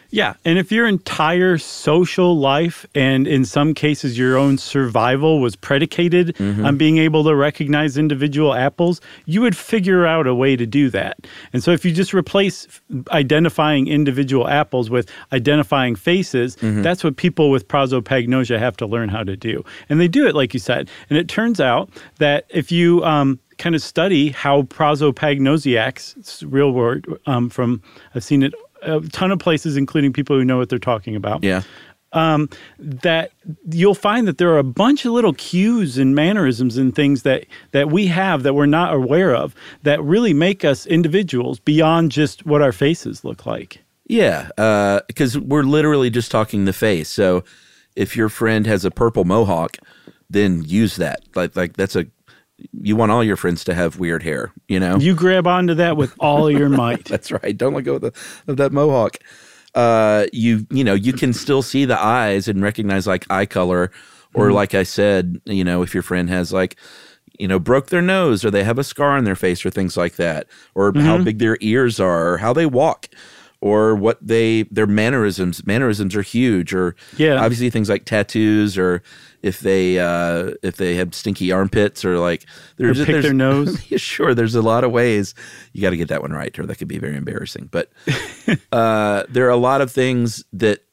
[0.10, 0.36] Yeah.
[0.46, 6.36] And if your entire social life and in some cases your own survival was predicated
[6.38, 6.66] Mhm.
[6.66, 10.90] on being able to recognize individual apples, you would figure out a way to do
[10.92, 11.18] that.
[11.52, 12.68] And so if you just replace
[13.12, 16.84] identifying individual apples with identifying faces, Mhm.
[16.84, 19.64] that's what people with prosopagnosia have to learn how to do.
[19.90, 20.90] And they do it, like you said.
[21.10, 21.90] And it turns out
[22.20, 27.82] that if you um, kind of study how prosopagnosiacs, real word um, from,
[28.16, 31.44] I've seen it a ton of places, including people who know what they're talking about.
[31.44, 31.64] Yeah.
[32.14, 33.32] Um, that
[33.70, 37.46] you'll find that there are a bunch of little cues and mannerisms and things that
[37.72, 42.46] that we have that we're not aware of that really make us individuals beyond just
[42.46, 43.84] what our faces look like.
[44.08, 47.10] Yeah, because we're literally just talking the face.
[47.10, 47.44] So
[47.98, 49.78] if your friend has a purple mohawk,
[50.30, 51.20] then use that.
[51.36, 52.06] Like like that's a
[52.82, 54.52] you want all your friends to have weird hair.
[54.68, 57.06] You know, You grab onto that with all your might.
[57.06, 57.56] That's right.
[57.56, 58.14] Don't let go of, the,
[58.48, 59.18] of that mohawk.
[59.76, 63.92] Uh, you you know you can still see the eyes and recognize like eye color
[64.34, 66.78] Or like I said, you know, if your friend has like
[67.40, 69.96] you know, broke their nose or they have a scar on their face or things
[69.96, 71.24] like that, or how Mhm.
[71.24, 73.10] big their ears are, or how they walk,
[73.62, 75.66] or what they their mannerisms.
[75.66, 77.36] Mannerisms are huge, or Yeah.
[77.44, 79.02] obviously things like tattoos, or
[79.42, 82.46] if they uh, if they have stinky armpits, or like
[82.80, 83.80] Or pick there's- their nose.
[83.98, 85.34] Sure, there's a lot of ways
[85.74, 87.70] you got to get that one right, or that could be very embarrassing.
[87.72, 87.92] But
[88.72, 90.84] uh, there are a lot of things that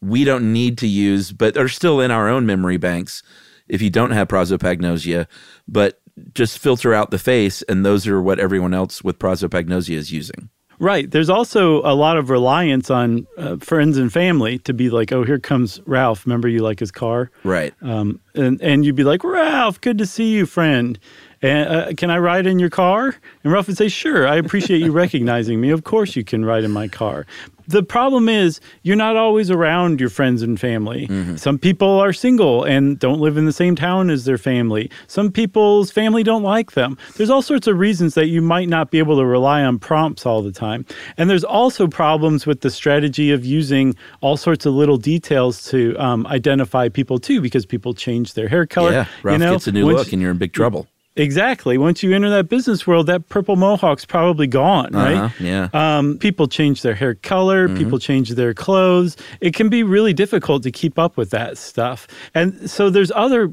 [0.00, 3.22] we don't need to use, but are still in our own memory banks
[3.68, 5.26] if you don't have prosopagnosia,
[5.68, 6.00] but
[6.34, 10.50] just filter out the face, and those are what everyone else with prosopagnosia is using.
[10.82, 11.08] Right.
[11.08, 15.22] There's also a lot of reliance on uh, friends and family to be like, oh,
[15.22, 16.26] here comes Ralph.
[16.26, 17.30] Remember you like his car?
[17.44, 17.72] Right.
[17.82, 20.98] Um, and, and you'd be like, Ralph, good to see you, friend.
[21.42, 23.16] And, uh, can I ride in your car?
[23.42, 25.70] And Ralph would say, Sure, I appreciate you recognizing me.
[25.70, 27.26] Of course, you can ride in my car.
[27.68, 31.08] The problem is, you're not always around your friends and family.
[31.36, 34.90] Some people are single and don't live in the same town as their family.
[35.06, 36.98] Some people's family don't like them.
[37.16, 40.26] There's all sorts of reasons that you might not be able to rely on prompts
[40.26, 40.84] all the time.
[41.16, 45.96] And there's also problems with the strategy of using all sorts of little details to
[45.98, 48.92] um, identify people too, because people change their hair color.
[48.92, 50.88] yeah, Ralph you know, gets a new look, and you're in big trouble.
[51.14, 51.76] Exactly.
[51.76, 55.16] Once you enter that business world, that purple mohawk's probably gone, right?
[55.16, 55.68] Uh-huh, yeah.
[55.74, 59.18] Um, people change their hair color, people change their clothes.
[59.42, 62.08] It can be really difficult to keep up with that stuff.
[62.34, 63.52] And so there's other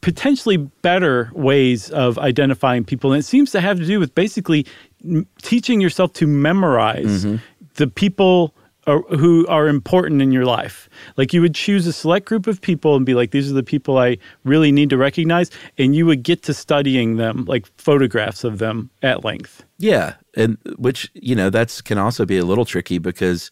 [0.00, 3.12] potentially better ways of identifying people.
[3.12, 4.66] And it seems to have to do with basically
[5.42, 7.24] teaching yourself to memorize
[7.74, 8.55] the people
[8.86, 10.88] are, who are important in your life.
[11.16, 13.62] Like you would choose a select group of people and be like, these are the
[13.62, 15.50] people I really need to recognize.
[15.78, 19.64] And you would get to studying them, like photographs of them at length.
[19.78, 23.50] Yeah, and which you know that's can also be a little tricky because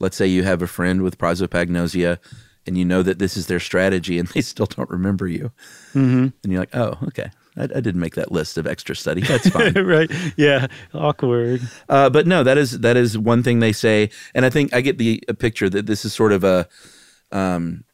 [0.00, 2.18] let's say you have a friend with prosopagnosia
[2.66, 5.50] and you know that this is their strategy and they still don't remember you,
[5.94, 6.26] Mm-hmm.
[6.44, 9.20] and you're like, oh, okay, I, I didn't make that list of extra study.
[9.22, 9.74] That's fine.
[9.84, 10.10] right.
[10.36, 10.68] Yeah.
[10.94, 11.60] Awkward.
[11.88, 14.80] Uh, but no, that is that is one thing they say, and I think I
[14.80, 16.68] get the a picture that this is sort of a,
[17.32, 17.84] um,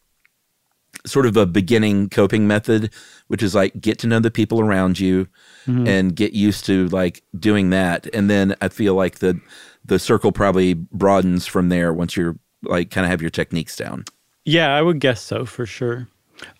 [1.06, 2.90] sort of a beginning coping method,
[3.28, 5.26] which is like get to know the people around you,
[5.66, 5.88] Mhm.
[5.88, 9.40] and get used to like doing that, and then I feel like the
[9.84, 14.04] the circle probably broadens from there once you're like kind of have your techniques down.
[14.46, 16.08] Yeah, I would guess so for sure.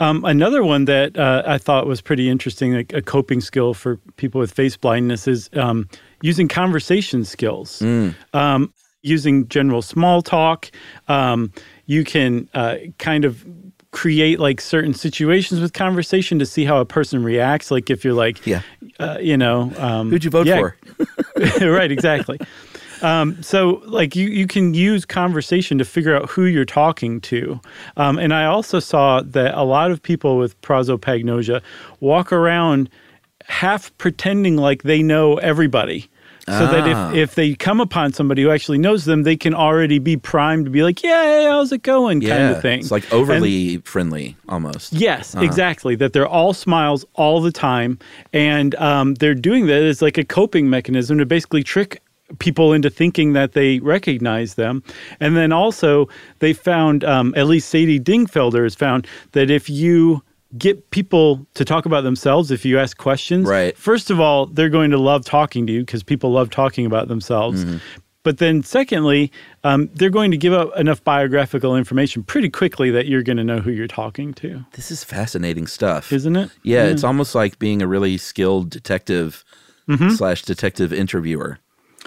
[0.01, 3.97] Um, another one that uh, I thought was pretty interesting, like a coping skill for
[4.17, 5.89] people with face blindness, is um,
[6.23, 7.81] using conversation skills.
[8.33, 10.71] Um, using general small talk,
[11.09, 11.53] um,
[11.87, 13.45] you can uh, kind of
[13.91, 17.71] create like certain situations with conversation to see how a person reacts.
[17.71, 18.63] Like if you're like, yeah,
[18.99, 20.59] uh, you know, um, Who'd you vote yeah.
[20.59, 20.77] for?
[21.61, 22.39] right, exactly.
[23.05, 27.61] Um, so, like, you, you can use conversation to figure out who you're talking to.
[27.97, 31.61] Um, and I also saw that a lot of people with prosopagnosia
[32.01, 32.89] walk around
[33.47, 36.09] half pretending like they know everybody.
[36.47, 37.11] So that Ah.
[37.13, 40.67] if, if they come upon somebody who actually knows them, they can already be primed
[40.67, 42.21] to be like, yeah, hey, how's it going?
[42.21, 42.81] Yeah, kind of thing.
[42.81, 44.93] it's like And- overly friendly almost.
[44.93, 45.43] Yes, Uh-huh.
[45.45, 45.95] exactly.
[45.97, 47.99] That they're all smiles all the time,
[48.35, 52.03] and um, they're doing that as like a coping mechanism to basically trick
[52.39, 54.83] people into thinking that they recognize them.
[55.21, 56.09] And then also,
[56.39, 60.23] they found um, at least Sadie Dingfelder has found that if you
[60.57, 63.77] get people to talk about themselves if you ask questions Right.
[63.77, 67.09] first of all they're going to love talking to you because people love talking about
[67.09, 67.79] themselves Mm-hmm.
[68.23, 69.33] but then, secondly,
[69.65, 73.43] um, they're going to give up enough biographical information pretty quickly that you're going to
[73.45, 74.65] know who you're talking to.
[74.75, 76.51] This is fascinating stuff, isn't it?
[76.63, 76.91] Yeah, Yeah.
[76.91, 79.45] it's almost like being a really skilled detective
[79.89, 80.17] Mhm.
[80.17, 81.59] slash detective interviewer.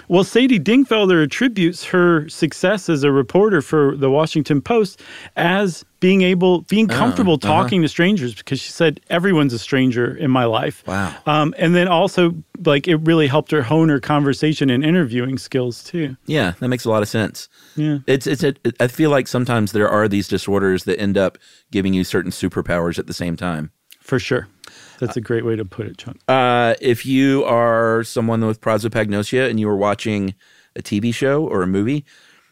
[0.08, 5.02] Well, Sadie Dingfelder attributes her success as a reporter for the Washington Post
[5.36, 7.46] as being able, being Oh, comfortable uh-huh.
[7.48, 10.82] talking to strangers because she said, everyone's a stranger in my life.
[10.86, 11.14] Wow.
[11.26, 15.84] Um, and then also, like, it really helped her hone her conversation and interviewing skills
[15.84, 16.16] too.
[16.26, 17.48] Yeah, that makes a lot of sense.
[17.76, 17.98] Yeah.
[18.06, 21.36] It's it's a, I feel like sometimes there are these disorders that end up
[21.70, 23.72] giving you certain superpowers at the same time.
[24.00, 24.48] For sure.
[24.98, 26.16] That's a great way to put it, Chuck.
[26.28, 30.34] Uh, if you are someone with prosopagnosia and you are watching
[30.76, 32.04] a TV show or a movie,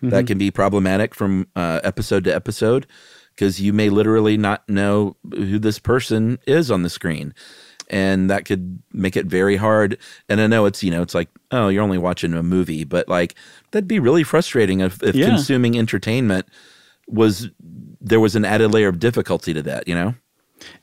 [0.03, 0.27] that Mhm.
[0.29, 2.87] can be problematic from uh, episode to episode
[3.35, 7.35] because you may literally not know who this person is on the screen.
[7.89, 9.97] And that could make it very hard.
[10.29, 13.09] And I know it's, you know, it's like, oh, you're only watching a movie, but
[13.09, 13.35] like
[13.71, 15.27] that'd be really frustrating if, if Yeah.
[15.27, 16.47] consuming entertainment
[17.09, 17.49] was,
[18.01, 20.15] there was an added layer of difficulty to that, you know?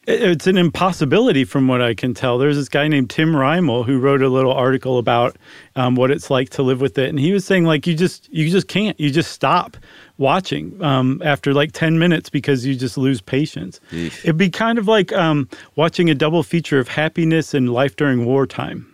[0.08, 2.38] It- It's an impossibility from what I can tell.
[2.38, 5.36] There's this guy named Tim Reimel who wrote a little article about
[5.76, 8.32] um, what it's like to live with it, and he was saying like you just
[8.32, 9.78] you just can't you just stop
[10.18, 13.80] watching um, after like 10 minutes because you just lose patience.
[13.92, 14.20] Eesh.
[14.24, 18.26] It'd be kind of like um, watching a double feature of happiness and life during
[18.26, 18.86] wartime.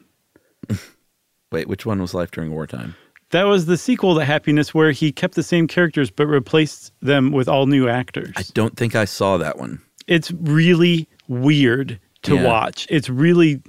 [1.51, 2.95] Wait, which one was Life During Wartime?
[3.31, 7.31] That was the sequel to Happiness, where he kept the same characters but replaced them
[7.31, 8.31] with all new actors.
[8.35, 9.81] I don't think I saw that one.
[10.09, 12.43] It's really weird to Yeah.
[12.43, 12.87] watch.
[12.89, 13.61] It's really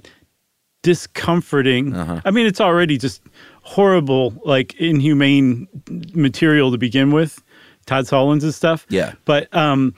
[0.83, 1.95] discomforting.
[1.95, 2.21] Uh-huh.
[2.25, 3.21] I mean, it's already just
[3.63, 5.67] horrible, like inhumane
[6.13, 7.41] material to begin with.
[7.85, 8.85] Todd Solondz' stuff.
[8.89, 9.13] Yeah.
[9.25, 9.93] But um,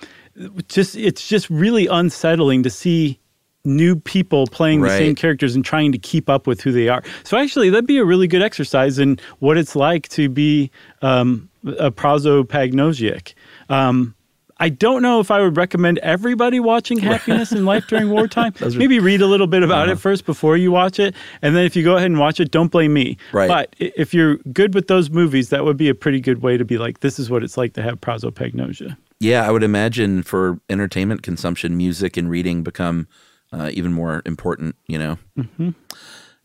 [0.67, 3.19] just it's just really unsettling to see
[3.65, 7.01] new people playing the same characters and trying to keep up with who they are.
[7.23, 10.69] So actually, that'd be a really good exercise in what it's like to be
[11.01, 13.33] um, a prosopagnosiac.
[13.69, 14.15] Um,
[14.63, 18.53] I don't know if I would recommend everybody watching Happiness and Life During Wartime.
[18.61, 19.91] Maybe read a little bit about Uh-huh.
[19.91, 22.49] it first before you watch it, and then if you go ahead and watch it,
[22.49, 23.17] don't blame me.
[23.33, 23.49] Right.
[23.49, 26.63] But if you're good with those movies, that would be a pretty good way to
[26.63, 28.95] be like, this is what it's like to have prosopagnosia.
[29.19, 33.09] Yeah, I would imagine for entertainment consumption, music and reading become
[33.51, 35.17] uh, even more important, you know?
[35.35, 35.71] hmm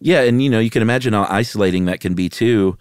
[0.01, 2.77] Yeah, and you know, you can imagine how isolating that can be too,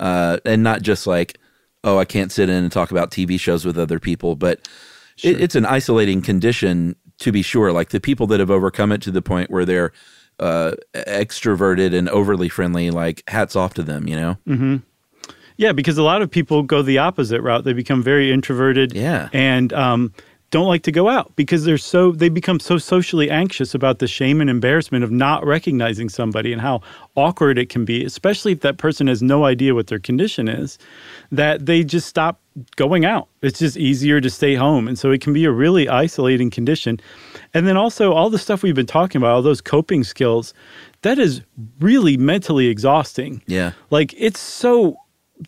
[0.00, 1.38] uh, and not just like,
[1.84, 4.68] oh, I can't sit in and talk about TV shows with other people, but
[5.22, 7.72] it, it's an isolating condition to be sure.
[7.72, 9.92] Like the people that have overcome it to the point where they're
[10.40, 14.36] uh, extroverted and overly friendly, like hats off to them, you know?
[14.46, 14.76] hmm
[15.56, 17.64] Yeah, because a lot of people go the opposite route.
[17.64, 18.92] They become very introverted.
[18.92, 19.28] Yeah.
[19.32, 20.12] And um,
[20.52, 24.06] don't like to go out because they're so they become so socially anxious about the
[24.06, 26.82] shame and embarrassment of not recognizing somebody and how
[27.16, 30.78] awkward it can be, especially if that person has no idea what their condition is,
[31.32, 32.38] that they just stop
[32.76, 33.28] going out.
[33.40, 34.86] It's just easier to stay home.
[34.86, 37.00] And so it can be a really isolating condition.
[37.54, 40.52] And then also all the stuff we've been talking about, all those coping skills,
[41.00, 41.40] that is
[41.80, 43.42] really mentally exhausting.
[43.46, 43.72] Yeah.
[43.90, 44.96] Like it's so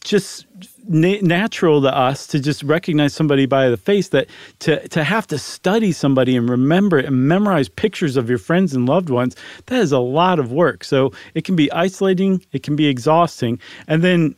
[0.03, 0.47] just
[0.89, 4.27] na- natural to us to just recognize somebody by the face that
[4.61, 8.87] to to have to study somebody and remember and memorize pictures of your friends and
[8.89, 12.77] loved ones that is a lot of work so it can be isolating it can
[12.77, 14.35] be exhausting and then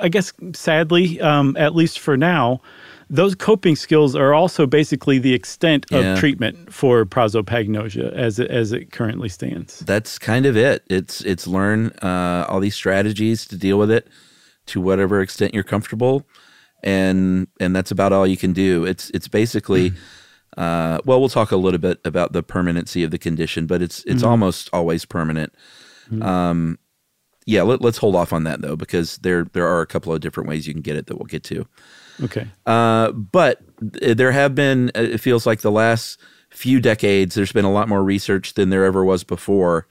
[0.00, 2.60] i guess sadly um, at least for now
[3.12, 6.14] those coping skills are also basically the extent of Yeah.
[6.14, 9.80] treatment for prosopagnosia as it, as it currently stands.
[9.80, 10.84] That's kind of it.
[10.88, 14.06] It's it's learn uh, all these strategies to deal with it
[14.70, 16.26] to whatever extent you're comfortable,
[16.82, 18.84] and and that's about all you can do.
[18.84, 19.92] It's it's basically.
[20.58, 24.02] Uh, well, we'll talk a little bit about the permanency of the condition, but it's
[24.04, 24.26] it's Mhm.
[24.28, 25.54] almost always permanent.
[26.10, 26.24] Mhm.
[26.24, 26.78] Um,
[27.46, 30.20] yeah, let, let's hold off on that though, because there there are a couple of
[30.20, 31.66] different ways you can get it that we'll get to.
[32.24, 32.48] Okay.
[32.66, 37.64] Uh, but there have been, uh, it feels like the last few decades, there's been
[37.64, 39.86] a lot more research than there ever was before.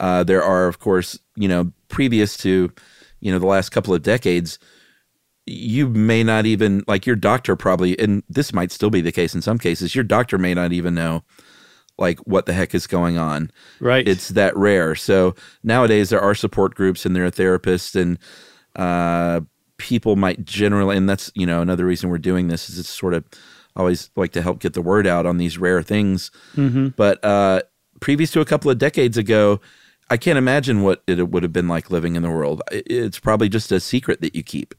[0.00, 2.70] Uh, there are, of course, you know, previous to,
[3.22, 4.58] you know, the last couple of decades,
[5.46, 9.34] you may not even, like your doctor probably, and this might still be the case
[9.34, 11.22] in some cases, your doctor may not even know
[11.98, 13.50] like what the heck is going on.
[13.80, 14.06] Right.
[14.06, 14.94] It's that rare.
[14.94, 18.18] So nowadays there are support groups and there are therapists and
[18.76, 19.42] uh,
[19.78, 23.14] people might generally, and that's, you know, another reason we're doing this is it's sort
[23.14, 23.24] of
[23.76, 26.30] always like to help get the word out on these rare things.
[26.56, 26.94] Mhm.
[26.96, 27.62] But uh,
[28.00, 29.60] previous to a couple of decades ago,
[30.12, 32.60] I can't imagine what it would have been like living in the world.
[32.70, 34.74] It's probably just a secret that you keep.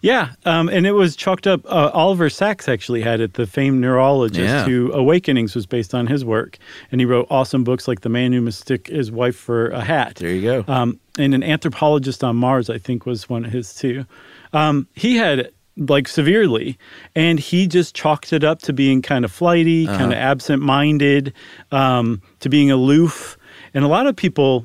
[0.00, 1.66] Yeah, um, and it was chalked up.
[1.66, 3.34] Uh, Oliver Sacks actually had it.
[3.34, 4.64] The famed neurologist Yeah.
[4.64, 6.58] who Awakenings was based on his work,
[6.92, 10.14] and he wrote awesome books like The Man Who Mistook His Wife for a Hat.
[10.20, 10.64] There you go.
[10.72, 14.06] Um, and an anthropologist on Mars, I think, was one of his too.
[14.52, 16.78] Um, he had it, like severely,
[17.16, 19.98] and he just chalked it up to being kind of flighty, Uh-huh.
[19.98, 21.32] kind of absent-minded,
[21.72, 23.36] um, to being aloof,
[23.74, 24.64] and a lot of people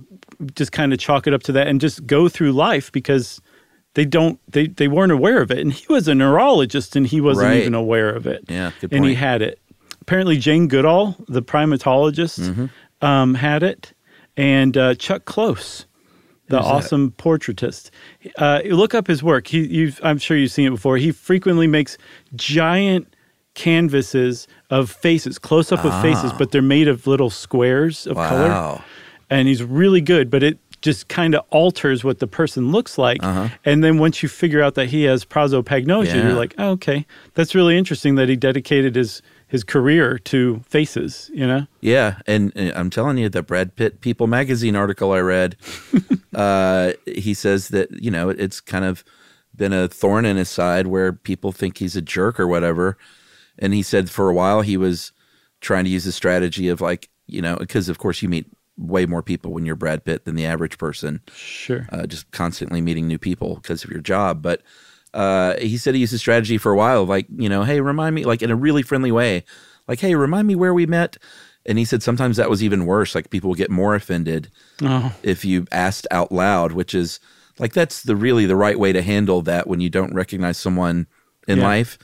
[0.56, 3.42] just kind of chalk it up to that and just go through life because
[3.96, 7.20] they don't they they weren't aware of it and he was a neurologist and he
[7.20, 7.62] wasn't Right.
[7.62, 8.94] even aware of it Yeah, good point.
[8.94, 9.60] and he had it
[10.02, 13.06] apparently jane goodall the primatologist Mm-hmm.
[13.06, 13.94] um, had it
[14.38, 15.86] and uh, chuck close
[16.48, 16.74] the Who's that?
[16.74, 17.90] awesome portraitist
[18.38, 21.68] uh, look up his work he you've, i'm sure you've seen it before he frequently
[21.68, 21.98] makes
[22.36, 23.14] giant
[23.64, 26.38] canvases of faces close up of faces Ah.
[26.40, 28.82] but they're made of little squares of color
[29.30, 33.22] and he's really good, but it just kind of alters what the person looks like.
[33.22, 33.50] Uh-huh.
[33.66, 36.24] And then once you figure out that he has prosopagnosia, Yeah.
[36.30, 39.22] you're like, oh, okay, that's really interesting that he dedicated his
[39.56, 41.30] his career to faces.
[41.34, 45.20] You know, Yeah, and uh, I'm telling you, the Brad Pitt People magazine article I
[45.20, 45.56] read,
[46.34, 49.04] uh, he says that you know it's kind of
[49.56, 52.98] been a thorn in his side where people think he's a jerk or whatever,
[53.60, 55.12] and he said for a while he was
[55.62, 58.48] trying to use the strategy of like you know because of course you meet
[58.78, 62.80] way more people when you're Brad Pitt than the average person, sure, uh, just constantly
[62.82, 64.62] meeting new people because of your job, but.
[65.14, 68.14] uh, he said he used a strategy for a while, like you know, hey, remind
[68.16, 69.44] me, like in a really friendly way,
[69.88, 71.18] like hey, remind me where we met.
[71.66, 73.16] And he said sometimes that was even worse.
[73.16, 74.50] Like people would get more offended
[74.84, 75.12] Oh.
[75.24, 77.20] if you asked out loud, which is
[77.58, 81.08] like that's the really the right way to handle that when you don't recognize someone
[81.48, 81.66] in Yeah.
[81.66, 81.98] life.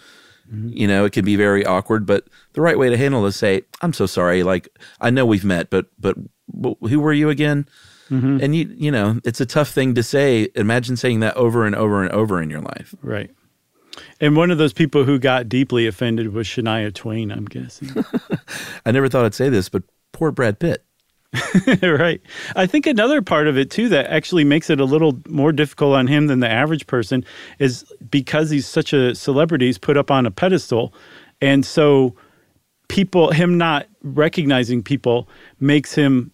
[0.52, 3.36] You know, it can be very awkward, but the right way to handle it is
[3.36, 4.44] say, "I'm so sorry.
[4.44, 4.70] Like
[5.02, 6.16] I know we've met, but but
[6.48, 7.68] wh- who were you again?"
[8.12, 8.42] Mhm.
[8.44, 10.50] And you you know, it's a tough thing to say.
[10.56, 12.94] Imagine saying that over and over and over in your life.
[13.02, 13.32] Right.
[14.22, 17.90] And one of those people who got deeply offended was Shania Twain, I'm guessing.
[18.86, 20.84] I never thought I'd say this, but poor Brad Pitt.
[21.82, 22.22] right.
[22.56, 25.96] I think another part of it too that actually makes it a little more difficult
[25.96, 27.26] on him than the average person
[27.60, 30.94] is because he's such a celebrity, he's put up on a pedestal.
[31.42, 32.16] And so
[32.88, 35.28] people him not recognizing people
[35.60, 36.32] makes him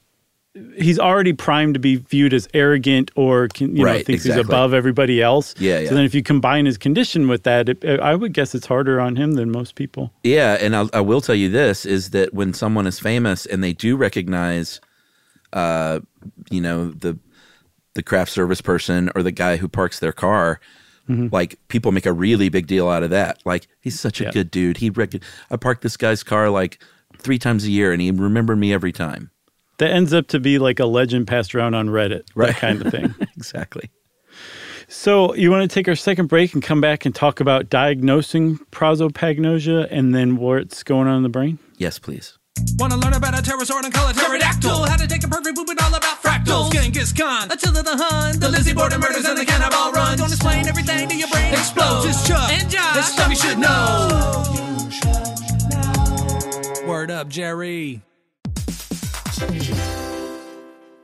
[0.77, 4.43] he's already primed to be viewed as arrogant or can, you know Right, thinks exactly.
[4.43, 5.55] he's above everybody else.
[5.59, 5.89] Yeah, yeah.
[5.89, 8.99] So then if you combine his condition with that, it, I would guess it's harder
[8.99, 10.11] on him than most people.
[10.23, 13.63] Yeah, and I'll, I will tell you this is that when someone is famous and
[13.63, 14.81] they do recognize,
[15.53, 15.99] uh,
[16.49, 17.17] you know, the
[17.93, 20.59] the craft service person or the guy who parks their car,
[21.09, 23.39] like people make a really big deal out of that.
[23.45, 24.31] Like he's such a Yeah.
[24.31, 24.77] good dude.
[24.77, 26.81] He rec- I parked this guy's car like
[27.17, 29.29] three times a year, and he remembered me every time.
[29.79, 32.47] That ends up to be like a legend passed around on Reddit, Right.
[32.53, 33.13] that kind of thing.
[33.35, 33.89] exactly.
[34.87, 38.57] So, you want to take our second break and come back and talk about diagnosing
[38.71, 41.59] prosopagnosia and then what's going on in the brain?
[41.77, 42.37] Yes, please.
[42.81, 44.89] Wanna learn about a pterosaur and call it pterodactyl?
[44.89, 46.71] How to take a perfect poop and all about fractals.
[46.71, 50.19] Genghis Khan, Attila the Hun, the Lizzie Borden murders and the cannibal runs.
[50.19, 52.07] Don't explain everything to your brain explodes.
[52.07, 52.97] It's Chuck and Josh.
[52.97, 54.07] It's stuff you should know.
[56.87, 58.01] Word up, Jerry.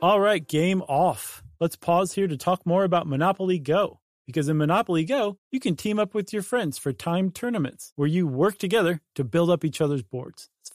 [0.02, 1.44] All right, game off.
[1.60, 4.00] Let's pause here to talk more about Monopoly Go.
[4.26, 8.08] Because in Monopoly Go, you can team up with your friends for timed tournaments where
[8.08, 10.50] you work together to build up each other's boards.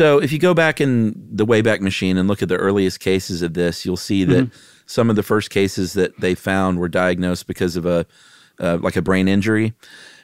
[0.00, 3.42] So if you go back in the Wayback Machine and look at the earliest cases
[3.42, 4.50] of this, you'll see that
[4.86, 8.06] some of the first cases that they found were diagnosed because of a
[8.58, 9.74] uh, like a brain injury.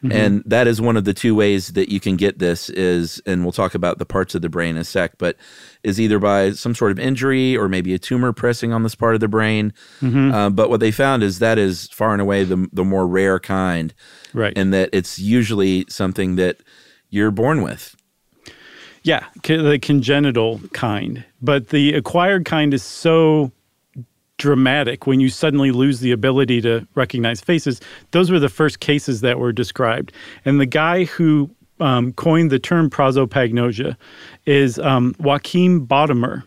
[0.02, 0.12] Mhm.
[0.12, 3.42] And that is one of the two ways that you can get this is, and
[3.44, 5.36] we'll talk about the parts of the brain in a sec, but
[5.82, 9.14] is either by some sort of injury or maybe a tumor pressing on this part
[9.14, 9.72] of the brain.
[10.02, 10.32] Mhm.
[10.32, 13.38] Uh, but what they found is that is far and away the, the more rare
[13.38, 13.94] kind.
[14.34, 14.52] Right.
[14.56, 16.58] And that it's usually something that
[17.10, 17.94] you're born with.
[19.02, 21.24] Yeah, the congenital kind.
[21.40, 23.52] But the acquired kind is so
[24.38, 27.80] dramatic when you suddenly lose the ability to recognize faces.
[28.10, 30.12] Those were the first cases that were described.
[30.44, 33.96] And the guy who um, coined the term prosopagnosia
[34.46, 36.44] is um, Joachim Bodamer.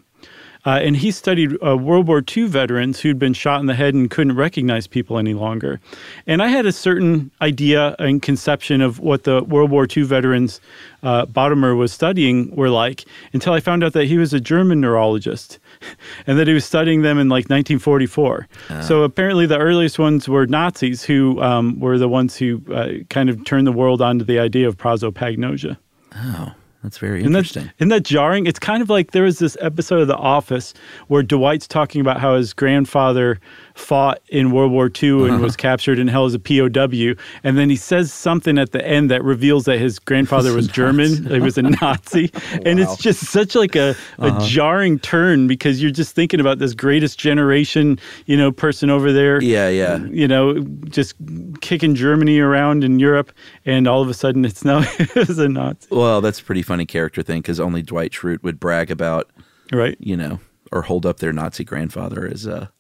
[0.66, 3.94] Uh, and he studied uh, World War II veterans who'd been shot in the head
[3.94, 5.80] and couldn't recognize people any longer.
[6.28, 10.60] And I had a certain idea and conception of what the World War II veterans
[11.02, 14.82] uh, Bodemer was studying were like until I found out that he was a German
[14.82, 15.60] neurologist
[16.28, 18.48] and that he was studying them in like 1944.
[18.82, 23.30] So apparently, the earliest ones were Nazis who um, were the ones who uh, kind
[23.30, 25.78] of turned the world onto the idea of prosopagnosia.
[26.16, 26.54] Oh,
[26.84, 27.72] that's very Isn't that- interesting.
[27.80, 28.46] Isn't that jarring?
[28.48, 30.74] It's kind of like there was this episode of The Office
[31.08, 33.40] where Dwight's talking about how his grandfather
[33.76, 35.44] fought in World War II and Uh-huh.
[35.44, 37.16] was captured and held as a POW.
[37.44, 41.26] And then he says something at the end that reveals that his grandfather was German.
[41.26, 42.32] He was a Nazi.
[42.66, 44.46] And it's just such like a, a Uh-huh.
[44.48, 49.42] jarring turn because you're just thinking about this greatest generation, you know, person over there.
[49.42, 49.98] Yeah, yeah.
[50.12, 50.60] You know,
[50.90, 51.16] just
[51.62, 53.32] kicking Germany around in Europe.
[53.70, 55.88] And all of a sudden it's now it's a Nazi.
[55.92, 59.30] Well, that's a pretty funny character thing because only Dwight Schrute would brag about,
[59.72, 59.96] right?
[60.00, 60.40] You know,
[60.72, 62.72] or hold up their Nazi grandfather as a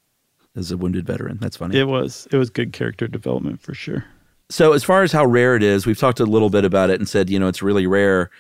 [0.55, 1.37] as a wounded veteran.
[1.39, 1.77] That's funny.
[1.77, 4.05] It was it was good character development for sure.
[4.49, 6.99] So, as far as how rare it is, we've talked a little bit about it
[6.99, 8.31] and said, you know, it's really rare.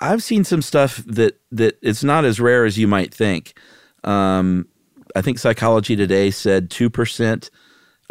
[0.00, 3.56] I've seen some stuff that that it's not as rare as you might think.
[4.02, 4.66] Um,
[5.14, 7.50] I think Psychology Today said two percent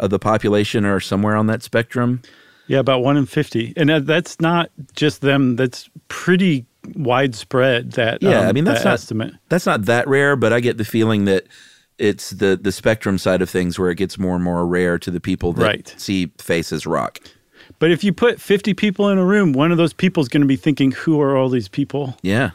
[0.00, 2.22] of the population are somewhere on that spectrum.
[2.66, 5.56] Yeah, about one in fifty, and that's not just them.
[5.56, 7.92] That's pretty widespread.
[7.92, 9.34] That Yeah, um, I mean that's that not estimate.
[9.48, 11.44] that's not that rare, but I get the feeling that
[11.98, 15.10] it's the the spectrum side of things where it gets more and more rare to
[15.10, 15.94] the people that Right.
[15.96, 17.18] see faces rock.
[17.78, 20.42] But if you put fifty people in a room, one of those people is going
[20.42, 22.50] to be thinking, "Who are all these people?" Yeah.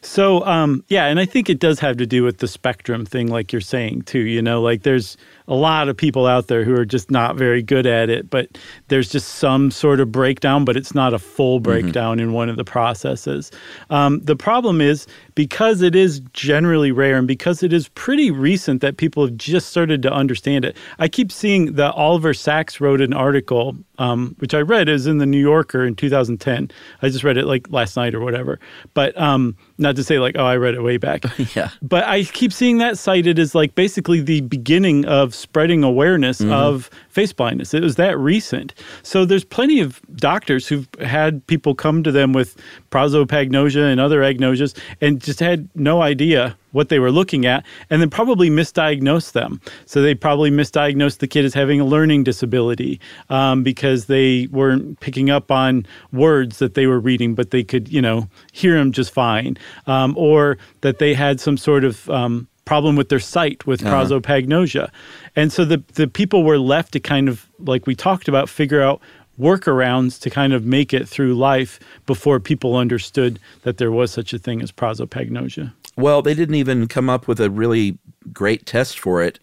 [0.00, 3.28] So, um, yeah, and I think it does have to do with the spectrum thing,
[3.28, 4.20] like you're saying too.
[4.20, 5.16] You know, like there's
[5.48, 8.58] a lot of people out there who are just not very good at it, but
[8.88, 12.56] there's just some sort of breakdown, but it's not a full breakdown in one of
[12.56, 13.50] the processes.
[13.88, 15.06] Um, the problem is
[15.38, 19.68] because it is generally rare and because it is pretty recent that people have just
[19.68, 20.76] started to understand it.
[20.98, 25.18] I keep seeing that Oliver Sacks wrote an article, um, which I read is in
[25.18, 26.72] the New Yorker in 2010.
[27.02, 28.58] I just read it like last night or whatever,
[28.94, 31.22] but um, not to say like, oh, I read it way back.
[31.54, 31.70] yeah.
[31.82, 36.50] But I keep seeing that cited as like basically the beginning of spreading awareness Mhm.
[36.50, 37.74] of face blindness.
[37.74, 38.72] It was that recent.
[39.02, 42.56] So there's plenty of doctors who've had people come to them with
[42.92, 48.00] prosopagnosia and other agnosias and just had no idea what they were looking at and
[48.00, 49.60] then probably misdiagnosed them.
[49.84, 53.00] So they probably misdiagnosed the kid as having a learning disability
[53.30, 57.88] um, because they weren't picking up on words that they were reading, but they could,
[57.88, 59.58] you know, hear them just fine.
[59.88, 63.94] Um, or that they had some sort of um, problem with their sight with Uh-huh.
[64.04, 64.90] prosopagnosia.
[65.36, 68.82] And so the, the people were left to kind of, like we talked about, figure
[68.82, 69.00] out
[69.40, 74.32] workarounds to kind of make it through life before people understood that there was such
[74.32, 75.72] a thing as prosopagnosia.
[75.96, 77.98] Well, they didn't even come up with a really
[78.32, 79.38] great test for it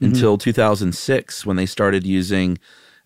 [0.00, 0.06] Mhm.
[0.08, 2.58] until 2006 when they started using,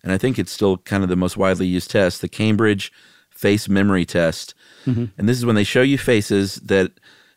[0.03, 2.91] and I think it's still kind of the most widely used test, the Cambridge
[3.29, 4.53] Face Memory Test.
[4.85, 5.09] Mhm.
[5.17, 6.91] And this is when they show you faces that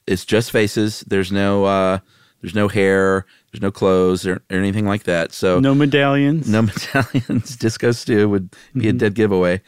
[0.06, 1.04] it's just faces.
[1.06, 1.98] There's no uh,
[2.40, 5.32] there's no hair, there's no clothes or, or anything like that.
[5.32, 6.48] So No medallions.
[6.48, 7.56] no medallions.
[7.56, 8.98] Disco Stew would be a Mhm.
[8.98, 9.60] dead giveaway.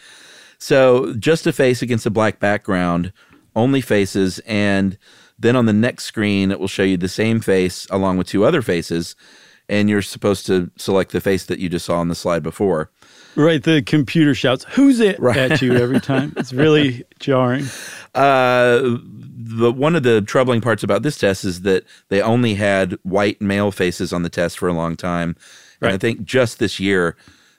[0.58, 3.12] So just a face against a black background,
[3.56, 4.98] only faces, and
[5.38, 8.44] then on the next screen it will show you the same face along with two
[8.44, 9.16] other faces,
[9.70, 12.90] and you're supposed to select the face that you just saw on the slide before.
[13.36, 13.62] Right.
[13.62, 15.36] The computer shouts, Who's it Right.
[15.38, 16.34] at you every time.
[16.36, 17.64] It's really jarring.
[18.14, 22.98] Uh, the one of the troubling parts about this test is that they only had
[23.04, 25.36] white male faces on the test for a long time,
[25.80, 27.16] and I think just this year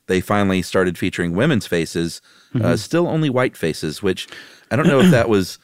[0.08, 2.22] they finally started featuring women's faces.
[2.54, 2.80] Uh, Mhm.
[2.80, 4.28] still only white faces, which
[4.70, 5.58] I don't know if that was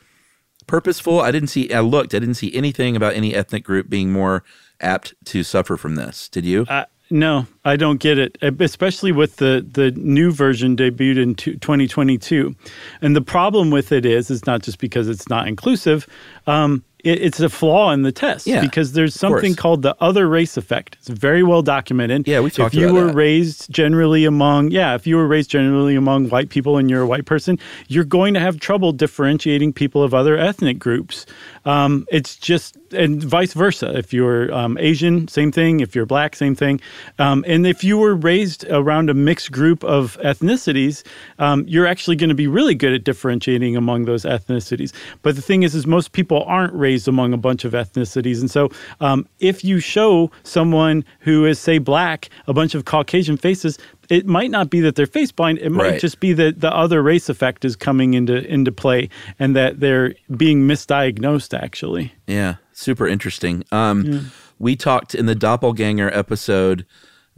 [0.68, 1.20] purposeful.
[1.20, 1.72] I didn't see.
[1.74, 2.14] I looked.
[2.16, 4.44] I didn't see anything about any ethnic group being more
[4.82, 6.30] apt to suffer from this.
[6.30, 6.66] Did you?
[6.68, 12.54] Uh, no, I don't get it, especially with the, the new version debuted in 2022.
[13.02, 16.06] And the problem with it is, it's not just because it's not inclusive.
[16.48, 20.28] Um, it, it's a flaw in the test Yeah, because there's something called the other
[20.28, 20.98] race effect.
[21.00, 22.28] It's very well documented.
[22.28, 23.16] Yeah, we talked If you about were that.
[23.16, 27.08] raised generally among, yeah, if you were raised generally among white people and you're a
[27.08, 27.58] white person,
[27.88, 31.26] you're going to have trouble differentiating people of other ethnic groups.
[31.68, 33.98] Um, it's just, and vice versa.
[33.98, 35.82] If you're um, Asian, same thing.
[35.82, 36.80] If you're black, same thing.
[37.20, 41.04] Um, and if you were raised around a mixed group of ethnicities,
[41.40, 44.94] um, you're actually going to be really good at differentiating among those ethnicities.
[45.24, 48.50] But the thing is, is most people aren't raised among a bunch of ethnicities, and
[48.50, 48.70] so
[49.02, 53.78] um, if you show someone who is, say, black, a bunch of Caucasian faces.
[54.10, 55.58] It might not be that they're face blind.
[55.60, 56.00] It might Right.
[56.02, 60.14] just be that the other race effect is coming into into play, and that they're
[60.36, 61.58] being misdiagnosed.
[61.58, 63.64] Actually, Yeah, super interesting.
[63.72, 66.84] Um, We talked in the doppelganger episode,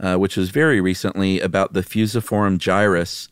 [0.00, 3.28] uh, which was very recently, about the fusiform gyrus,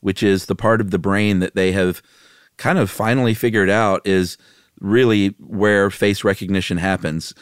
[0.00, 2.02] which is the part of the brain that they have
[2.56, 4.38] kind of finally figured out is
[4.80, 7.34] really where face recognition happens,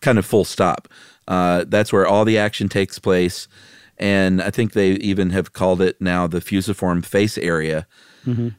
[0.00, 0.88] kind of full stop.
[1.28, 3.46] Uh, that's where all the action takes place.
[3.98, 7.86] And I think they even have called it now the fusiform face area.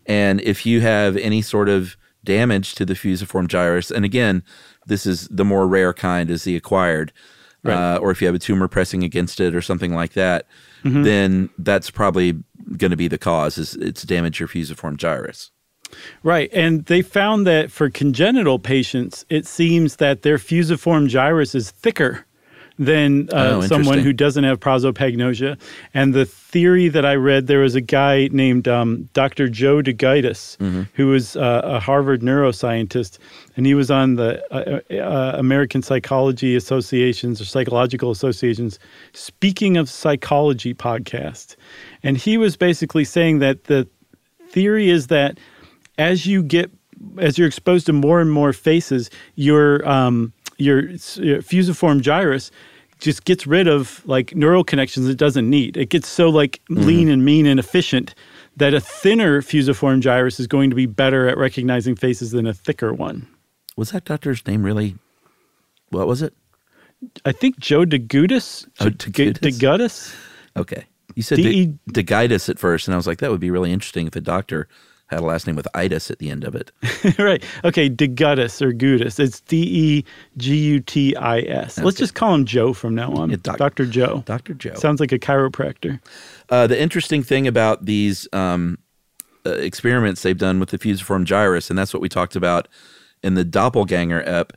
[0.06, 4.44] And if you have any sort of damage to the fusiform gyrus, and again,
[4.86, 7.12] this is the more rare kind, is the acquired,
[7.66, 10.48] uh, or if you have a tumor pressing against it or something like that,
[11.04, 12.34] then that's probably
[12.78, 13.58] going to be the cause.
[13.58, 15.52] Is it's damage your fusiform gyrus.
[16.24, 16.50] Right.
[16.54, 22.26] And they found that for congenital patients, it seems that their fusiform gyrus is thicker
[22.80, 25.58] than uh, Oh, someone who doesn't have prosopagnosia.
[25.94, 29.50] And the theory that I read, there was a guy named um, Dr.
[29.50, 30.84] Joe DeGitis, Mm-hmm.
[30.94, 33.18] who was uh, a Harvard neuroscientist,
[33.56, 38.80] and he was on the uh, uh, American Psychology Associations or Psychological Associations
[39.14, 41.56] Speaking of Psychology podcast.
[42.04, 43.88] And he was basically saying that the
[44.50, 45.40] theory is that
[45.98, 46.72] as you get
[47.20, 52.52] as you're exposed to more and more faces, your um, your, your uh, fusiform gyrus
[53.00, 55.78] just gets rid of like neural connections it doesn't need.
[55.78, 56.84] It gets so like mm-hmm.
[56.84, 58.16] lean and mean and efficient
[58.56, 62.54] that a thinner fusiform gyrus is going to be better at recognizing faces than a
[62.54, 63.28] thicker one.
[63.76, 64.96] Was that doctor's name really?
[65.90, 66.34] What was it?
[67.24, 68.68] I think Joe DeGutis.
[68.80, 69.40] Oh, DeGutis?
[69.40, 70.16] DeGutis.
[70.58, 73.72] Okay, you said de- degitis at first, and I was like, that would be really
[73.72, 74.68] interesting if a doctor
[75.08, 76.72] had a last name with itis at the end of it.
[77.20, 77.44] right.
[77.64, 77.90] Okay.
[77.90, 79.20] DeGutis or Gutis.
[79.20, 80.06] It's D E
[80.38, 81.78] G U T I S.
[81.80, 83.30] Let's just call him Joe from now on.
[83.30, 83.86] Yeah, doc- Dr.
[83.86, 84.24] Joe.
[84.26, 84.54] Dr.
[84.54, 84.76] Joe.
[84.76, 86.00] Sounds like a chiropractor.
[86.50, 88.78] Uh, the interesting thing about these um,
[89.46, 92.68] uh, experiments they've done with the fusiform gyrus, and that's what we talked about
[93.24, 94.54] in the doppelganger ep,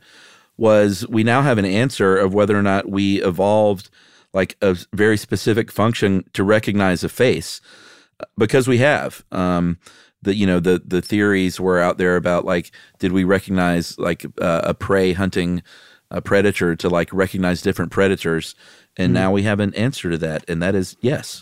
[0.57, 3.89] was we now have an answer of whether or not we evolved
[4.33, 7.61] like a very specific function to recognize a face,
[8.37, 9.23] because we have.
[9.31, 9.77] Um,
[10.21, 14.25] the you know the the theories were out there about like did we recognize like
[14.39, 15.63] uh, a prey hunting
[16.11, 18.53] a predator to like recognize different predators,
[18.97, 21.41] and now we have an answer to that, and that is yes.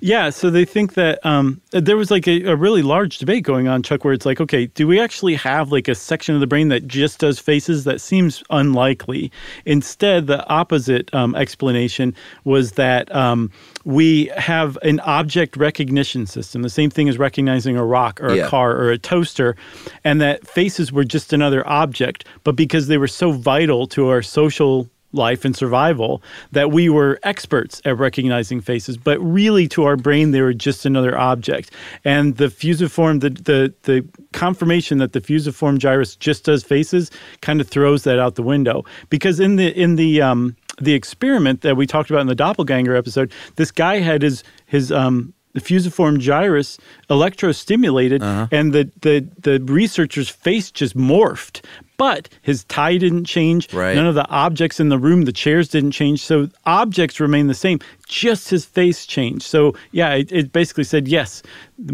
[0.00, 3.68] Yeah, so they think that um, there was like a, a really large debate going
[3.68, 6.46] on, Chuck, where it's like, okay, do we actually have like a section of the
[6.46, 7.84] brain that just does faces?
[7.84, 9.30] That seems unlikely.
[9.66, 13.50] Instead, the opposite um, explanation was that um,
[13.88, 18.36] we have an object recognition system, the same thing as recognizing a rock or a
[18.36, 18.46] Yeah.
[18.46, 19.56] car or a toaster,
[20.04, 24.20] and that faces were just another object, but because they were so vital to our
[24.20, 26.22] social life and survival
[26.52, 30.84] that we were experts at recognizing faces but really to our brain they were just
[30.84, 31.70] another object.
[32.04, 37.10] And the fusiform the the, the confirmation that the fusiform gyrus just does faces
[37.40, 38.84] kind of throws that out the window.
[39.08, 42.94] Because in the in the um the experiment that we talked about in the doppelganger
[42.94, 46.78] episode this guy had his his um the fusiform gyrus
[47.10, 48.22] electrostimulated
[48.52, 51.64] and the, the the researcher's face just morphed
[51.96, 53.72] but his tie didn't change.
[53.74, 53.96] Right.
[53.96, 56.20] none of the objects in the room the chairs didn't change.
[56.24, 59.42] So objects remain the same just his face changed.
[59.42, 61.42] So yeah it, it basically said yes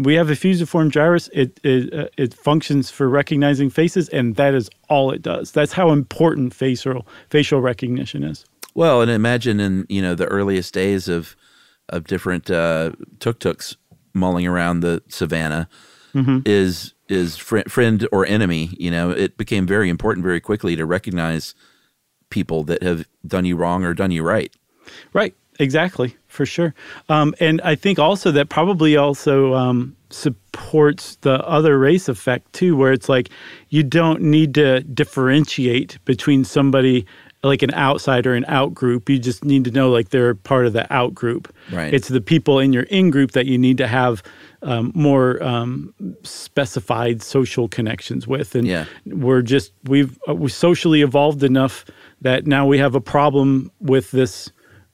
[0.01, 1.29] we have a fusiform gyrus.
[1.33, 5.51] It it, uh, it functions for recognizing faces and that is all it does.
[5.51, 8.45] That's how important facial facial recognition is
[8.75, 11.35] Well, and imagine in you know the earliest days of
[11.89, 13.77] of different uh, tuk tuks
[14.13, 15.67] mulling around the savannah
[16.45, 18.75] is is fri friend or enemy.
[18.79, 21.55] You know, it became very important very quickly to recognize
[22.29, 24.53] people that have done you wrong or done you right.
[25.13, 25.35] Right.
[25.59, 26.15] Exactly.
[26.27, 26.73] For sure.
[27.07, 32.75] Um, and I think also that probably also um, supports the other race effect too,
[32.75, 33.29] where it's like
[33.69, 37.05] you don't need to differentiate between somebody
[37.45, 39.09] like an outsider, an out group.
[39.09, 41.53] You just need to know like they're part of the out group.
[41.71, 41.93] Right.
[41.93, 44.23] It's the people in your in group that you need to have
[44.63, 45.93] um, more um,
[46.23, 48.55] specified social connections with.
[48.55, 48.85] And Yeah.
[49.05, 51.85] we're just we've uh, we socially evolved enough
[52.21, 54.51] that now we have a problem with this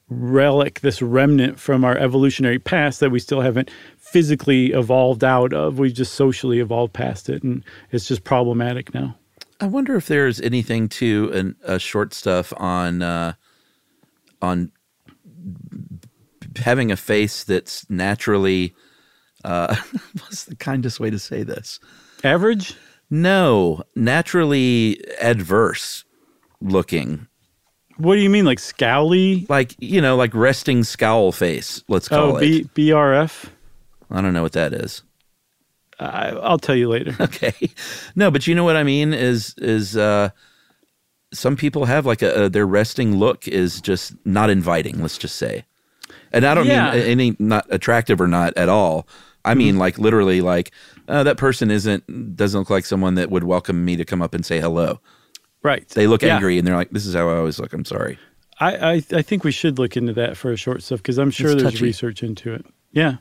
[0.08, 5.78] relic, this remnant from our evolutionary past that we still haven't physically evolved out of.
[5.78, 9.16] We've just socially evolved past it, and it's just problematic now.
[9.62, 13.34] I wonder if there's anything to an, a short stuff on uh,
[14.42, 14.72] on
[16.56, 18.74] having a face that's naturally.
[19.44, 19.76] Uh,
[20.20, 21.78] what's the kindest way to say this?
[22.24, 22.74] Average?
[23.08, 26.04] No, naturally adverse
[26.60, 27.28] looking.
[27.98, 29.48] What do you mean, like scowly?
[29.48, 31.84] Like you know, like resting scowl face.
[31.86, 32.74] Let's call Oh, it.
[32.74, 33.46] B- BRF.
[34.10, 35.02] I don't know what that is.
[36.02, 37.14] I, I'll tell you later.
[37.20, 37.54] Okay.
[38.16, 40.30] No, but you know what I mean is is uh
[41.32, 45.36] some people have like a, a their resting look is just not inviting, let's just
[45.36, 45.64] say.
[46.32, 46.92] And I don't Yeah.
[46.92, 49.06] mean any not attractive or not at all.
[49.44, 50.70] I mean like literally like
[51.08, 54.34] uh, that person isn't doesn't look like someone that would welcome me to come up
[54.34, 55.00] and say hello.
[55.62, 55.88] Right.
[55.90, 56.34] They look Yeah.
[56.36, 57.72] angry and they're like this is how I always look.
[57.72, 58.18] I'm sorry.
[58.60, 61.30] I, I, I think we should look into that for a short stuff because I'm
[61.30, 61.84] sure It's there's touchy.
[61.86, 62.64] research into it.
[62.92, 63.16] Yeah.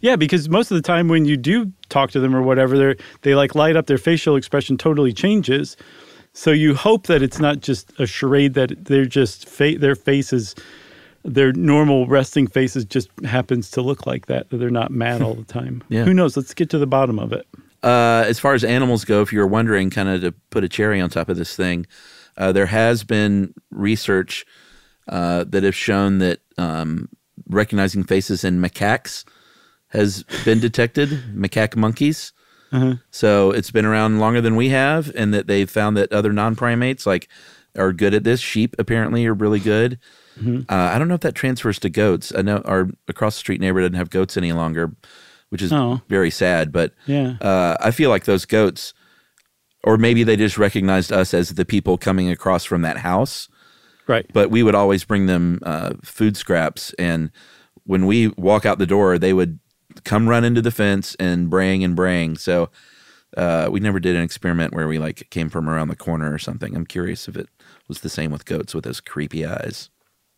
[0.00, 3.02] Yeah, because most of the time when you do talk to them or whatever, they
[3.22, 5.76] they like light up, their facial expression totally changes.
[6.32, 10.54] So you hope that it's not just a charade that they're just fa- their faces,
[11.24, 14.50] their normal resting faces just happens to look like that.
[14.50, 15.82] That they're not mad all the time.
[15.88, 16.04] Yeah.
[16.04, 16.36] Who knows?
[16.36, 17.46] Let's get to the bottom of it.
[17.82, 21.00] Uh, as far as animals go, if you're wondering, kind of to put a cherry
[21.00, 21.86] on top of this thing,
[22.36, 24.44] uh, there has been research
[25.08, 27.08] uh, that have shown that um,
[27.48, 29.24] recognizing faces in macaques
[29.88, 32.32] has been detected, macaque monkeys.
[32.72, 32.96] Uh-huh.
[33.10, 37.06] So it's been around longer than we have, and that they've found that other non-primates
[37.06, 37.28] like
[37.76, 38.40] are good at this.
[38.40, 39.98] Sheep apparently are really good.
[40.38, 40.66] Mhm.
[40.70, 42.32] Uh, I don't know if that transfers to goats.
[42.36, 44.92] I know our across the street neighbor doesn't have goats any longer,
[45.48, 46.02] which is Oh.
[46.08, 46.70] very sad.
[46.70, 47.36] But Yeah.
[47.40, 48.92] uh, I feel like those goats,
[49.82, 53.48] or maybe they just recognized us as the people coming across from that house.
[54.06, 54.26] Right.
[54.32, 57.30] But we would always bring them uh, food scraps, and
[57.84, 59.58] when we walk out the door, they would
[60.08, 62.38] come run into the fence and braying and braying.
[62.38, 62.70] So
[63.36, 66.38] uh, we never did an experiment where we like came from around the corner or
[66.38, 66.74] something.
[66.74, 67.48] I'm curious if it
[67.88, 69.90] was the same with goats with those creepy eyes.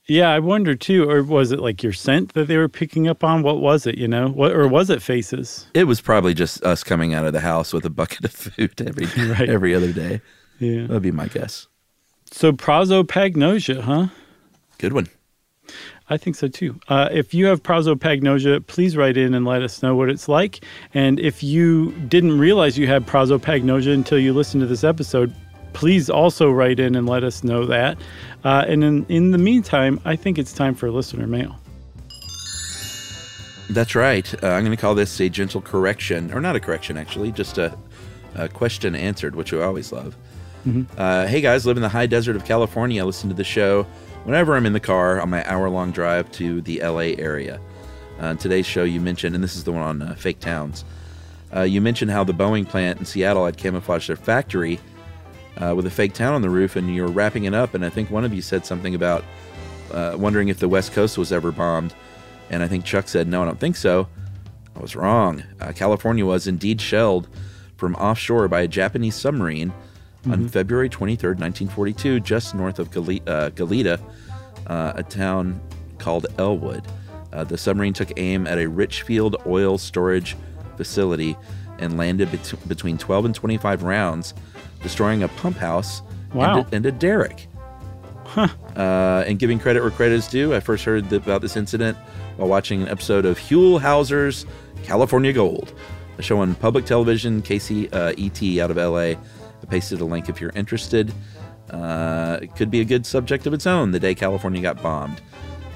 [0.08, 1.08] Yeah, I wonder too.
[1.08, 3.44] Or was it like your scent that they were picking up on?
[3.44, 3.96] What was it?
[3.96, 5.66] You know, what or was it faces?
[5.72, 8.80] It was probably just us coming out of the house with a bucket of food
[8.86, 9.48] every Right.
[9.48, 10.20] every other day.
[10.58, 10.88] Yeah.
[10.88, 11.68] That'd be my guess.
[12.32, 14.08] So prosopagnosia, huh?
[14.78, 15.06] Good one.
[16.10, 16.78] I think so too.
[16.88, 20.64] Uh, if you have prosopagnosia, please write in and let us know what it's like.
[20.92, 25.32] And if you didn't realize you had prosopagnosia until you listened to this episode,
[25.72, 27.96] please also write in and let us know that.
[28.44, 31.56] Uh, and in, in the meantime, I think it's time for listener mail.
[33.70, 34.34] That's right.
[34.42, 37.56] Uh, I'm going to call this a gentle correction, or not a correction, actually, just
[37.56, 37.72] a,
[38.34, 40.16] a question answered, which I always love.
[40.66, 40.86] Mhm.
[40.98, 43.04] Uh, hey guys, live in the high desert of California.
[43.04, 43.86] Listen to the show
[44.24, 47.60] whenever I'm in the car on my hour long drive to the LA area.
[48.18, 50.84] Uh, today's show, you mentioned, and this is the one on uh, fake towns.
[51.54, 54.78] Uh, you mentioned how the Boeing plant in Seattle had camouflaged their factory
[55.56, 57.74] uh, with a fake town on the roof, and you were wrapping it up.
[57.74, 59.24] And I think one of you said something about
[59.92, 61.94] uh, wondering if the West Coast was ever bombed.
[62.50, 64.08] And I think Chuck said, No, I don't think so.
[64.76, 65.42] I was wrong.
[65.60, 67.28] Uh, California was indeed shelled
[67.76, 69.72] from offshore by a Japanese submarine
[70.26, 70.50] on Mhm.
[70.50, 73.98] February 23rd, 1942, just north of uh, Goleta,
[74.66, 75.60] uh, a town
[75.98, 76.82] called Ellwood.
[77.32, 80.36] Uh, the submarine took aim at a Richfield oil storage
[80.76, 81.36] facility
[81.78, 84.34] and landed bet- between 12 and 25 rounds,
[84.82, 86.02] destroying a pump house
[86.34, 86.58] Wow.
[86.58, 87.46] and, a, and a derrick.
[88.36, 91.96] Uh, and giving credit where credit is due, I first heard about this incident
[92.36, 94.46] while watching an episode of Huell Howser's
[94.84, 95.72] California Gold,
[96.18, 99.14] a show on public television, KC uh, ET out of LA.
[99.62, 101.12] I pasted a link if you're interested.
[101.70, 105.20] Uh, it could be a good subject of its own, the day California got bombed.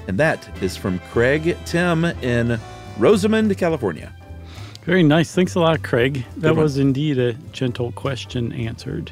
[0.07, 2.59] And that is from Craig Tim in
[2.97, 4.13] Rosamond, California.
[4.83, 5.33] Very nice.
[5.33, 6.23] Thanks a lot, Craig.
[6.37, 9.11] That was indeed a gentle question answered,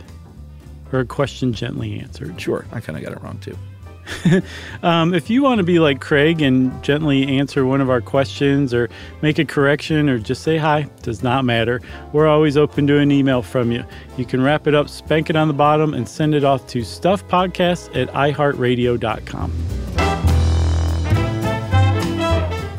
[0.92, 2.40] or a question gently answered.
[2.40, 3.58] Sure, I kind of got it wrong too.
[4.84, 8.74] Um, if you want to be like Craig and gently answer one of our questions
[8.74, 8.90] or
[9.22, 11.80] make a correction or just say hi, does not matter.
[12.12, 13.86] We're always open to an email from you.
[14.18, 16.80] You can wrap it up, spank it on the bottom, and send it off to
[16.80, 19.52] stuffpodcast at iheartradio.com.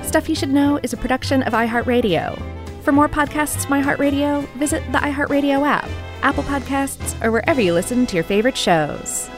[0.04, 2.40] Stuff You Should Know is a production of iHeartRadio.
[2.82, 5.88] For more podcasts iHeartRadio, visit the iHeartRadio app,
[6.22, 9.30] Apple Podcasts, or wherever you listen to your favorite shows.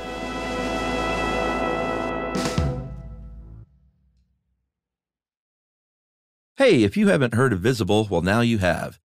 [6.58, 8.98] Hey, if you haven't heard of Visible, well, now you have.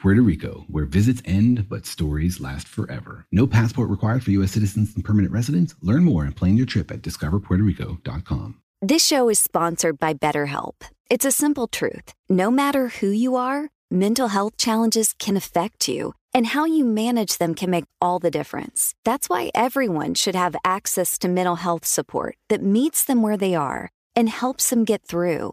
[0.00, 3.26] Puerto Rico, where visits end but stories last forever.
[3.30, 4.52] No passport required for U.S.
[4.52, 5.74] citizens and permanent residents.
[5.82, 8.60] Learn more and plan your trip at discoverpuertorico.com.
[8.82, 10.72] This show is sponsored by BetterHelp.
[11.10, 12.14] It's a simple truth.
[12.30, 17.36] No matter who you are, mental health challenges can affect you, and how you manage
[17.36, 18.94] them can make all the difference.
[19.04, 23.54] That's why everyone should have access to mental health support that meets them where they
[23.54, 25.52] are and helps them get through.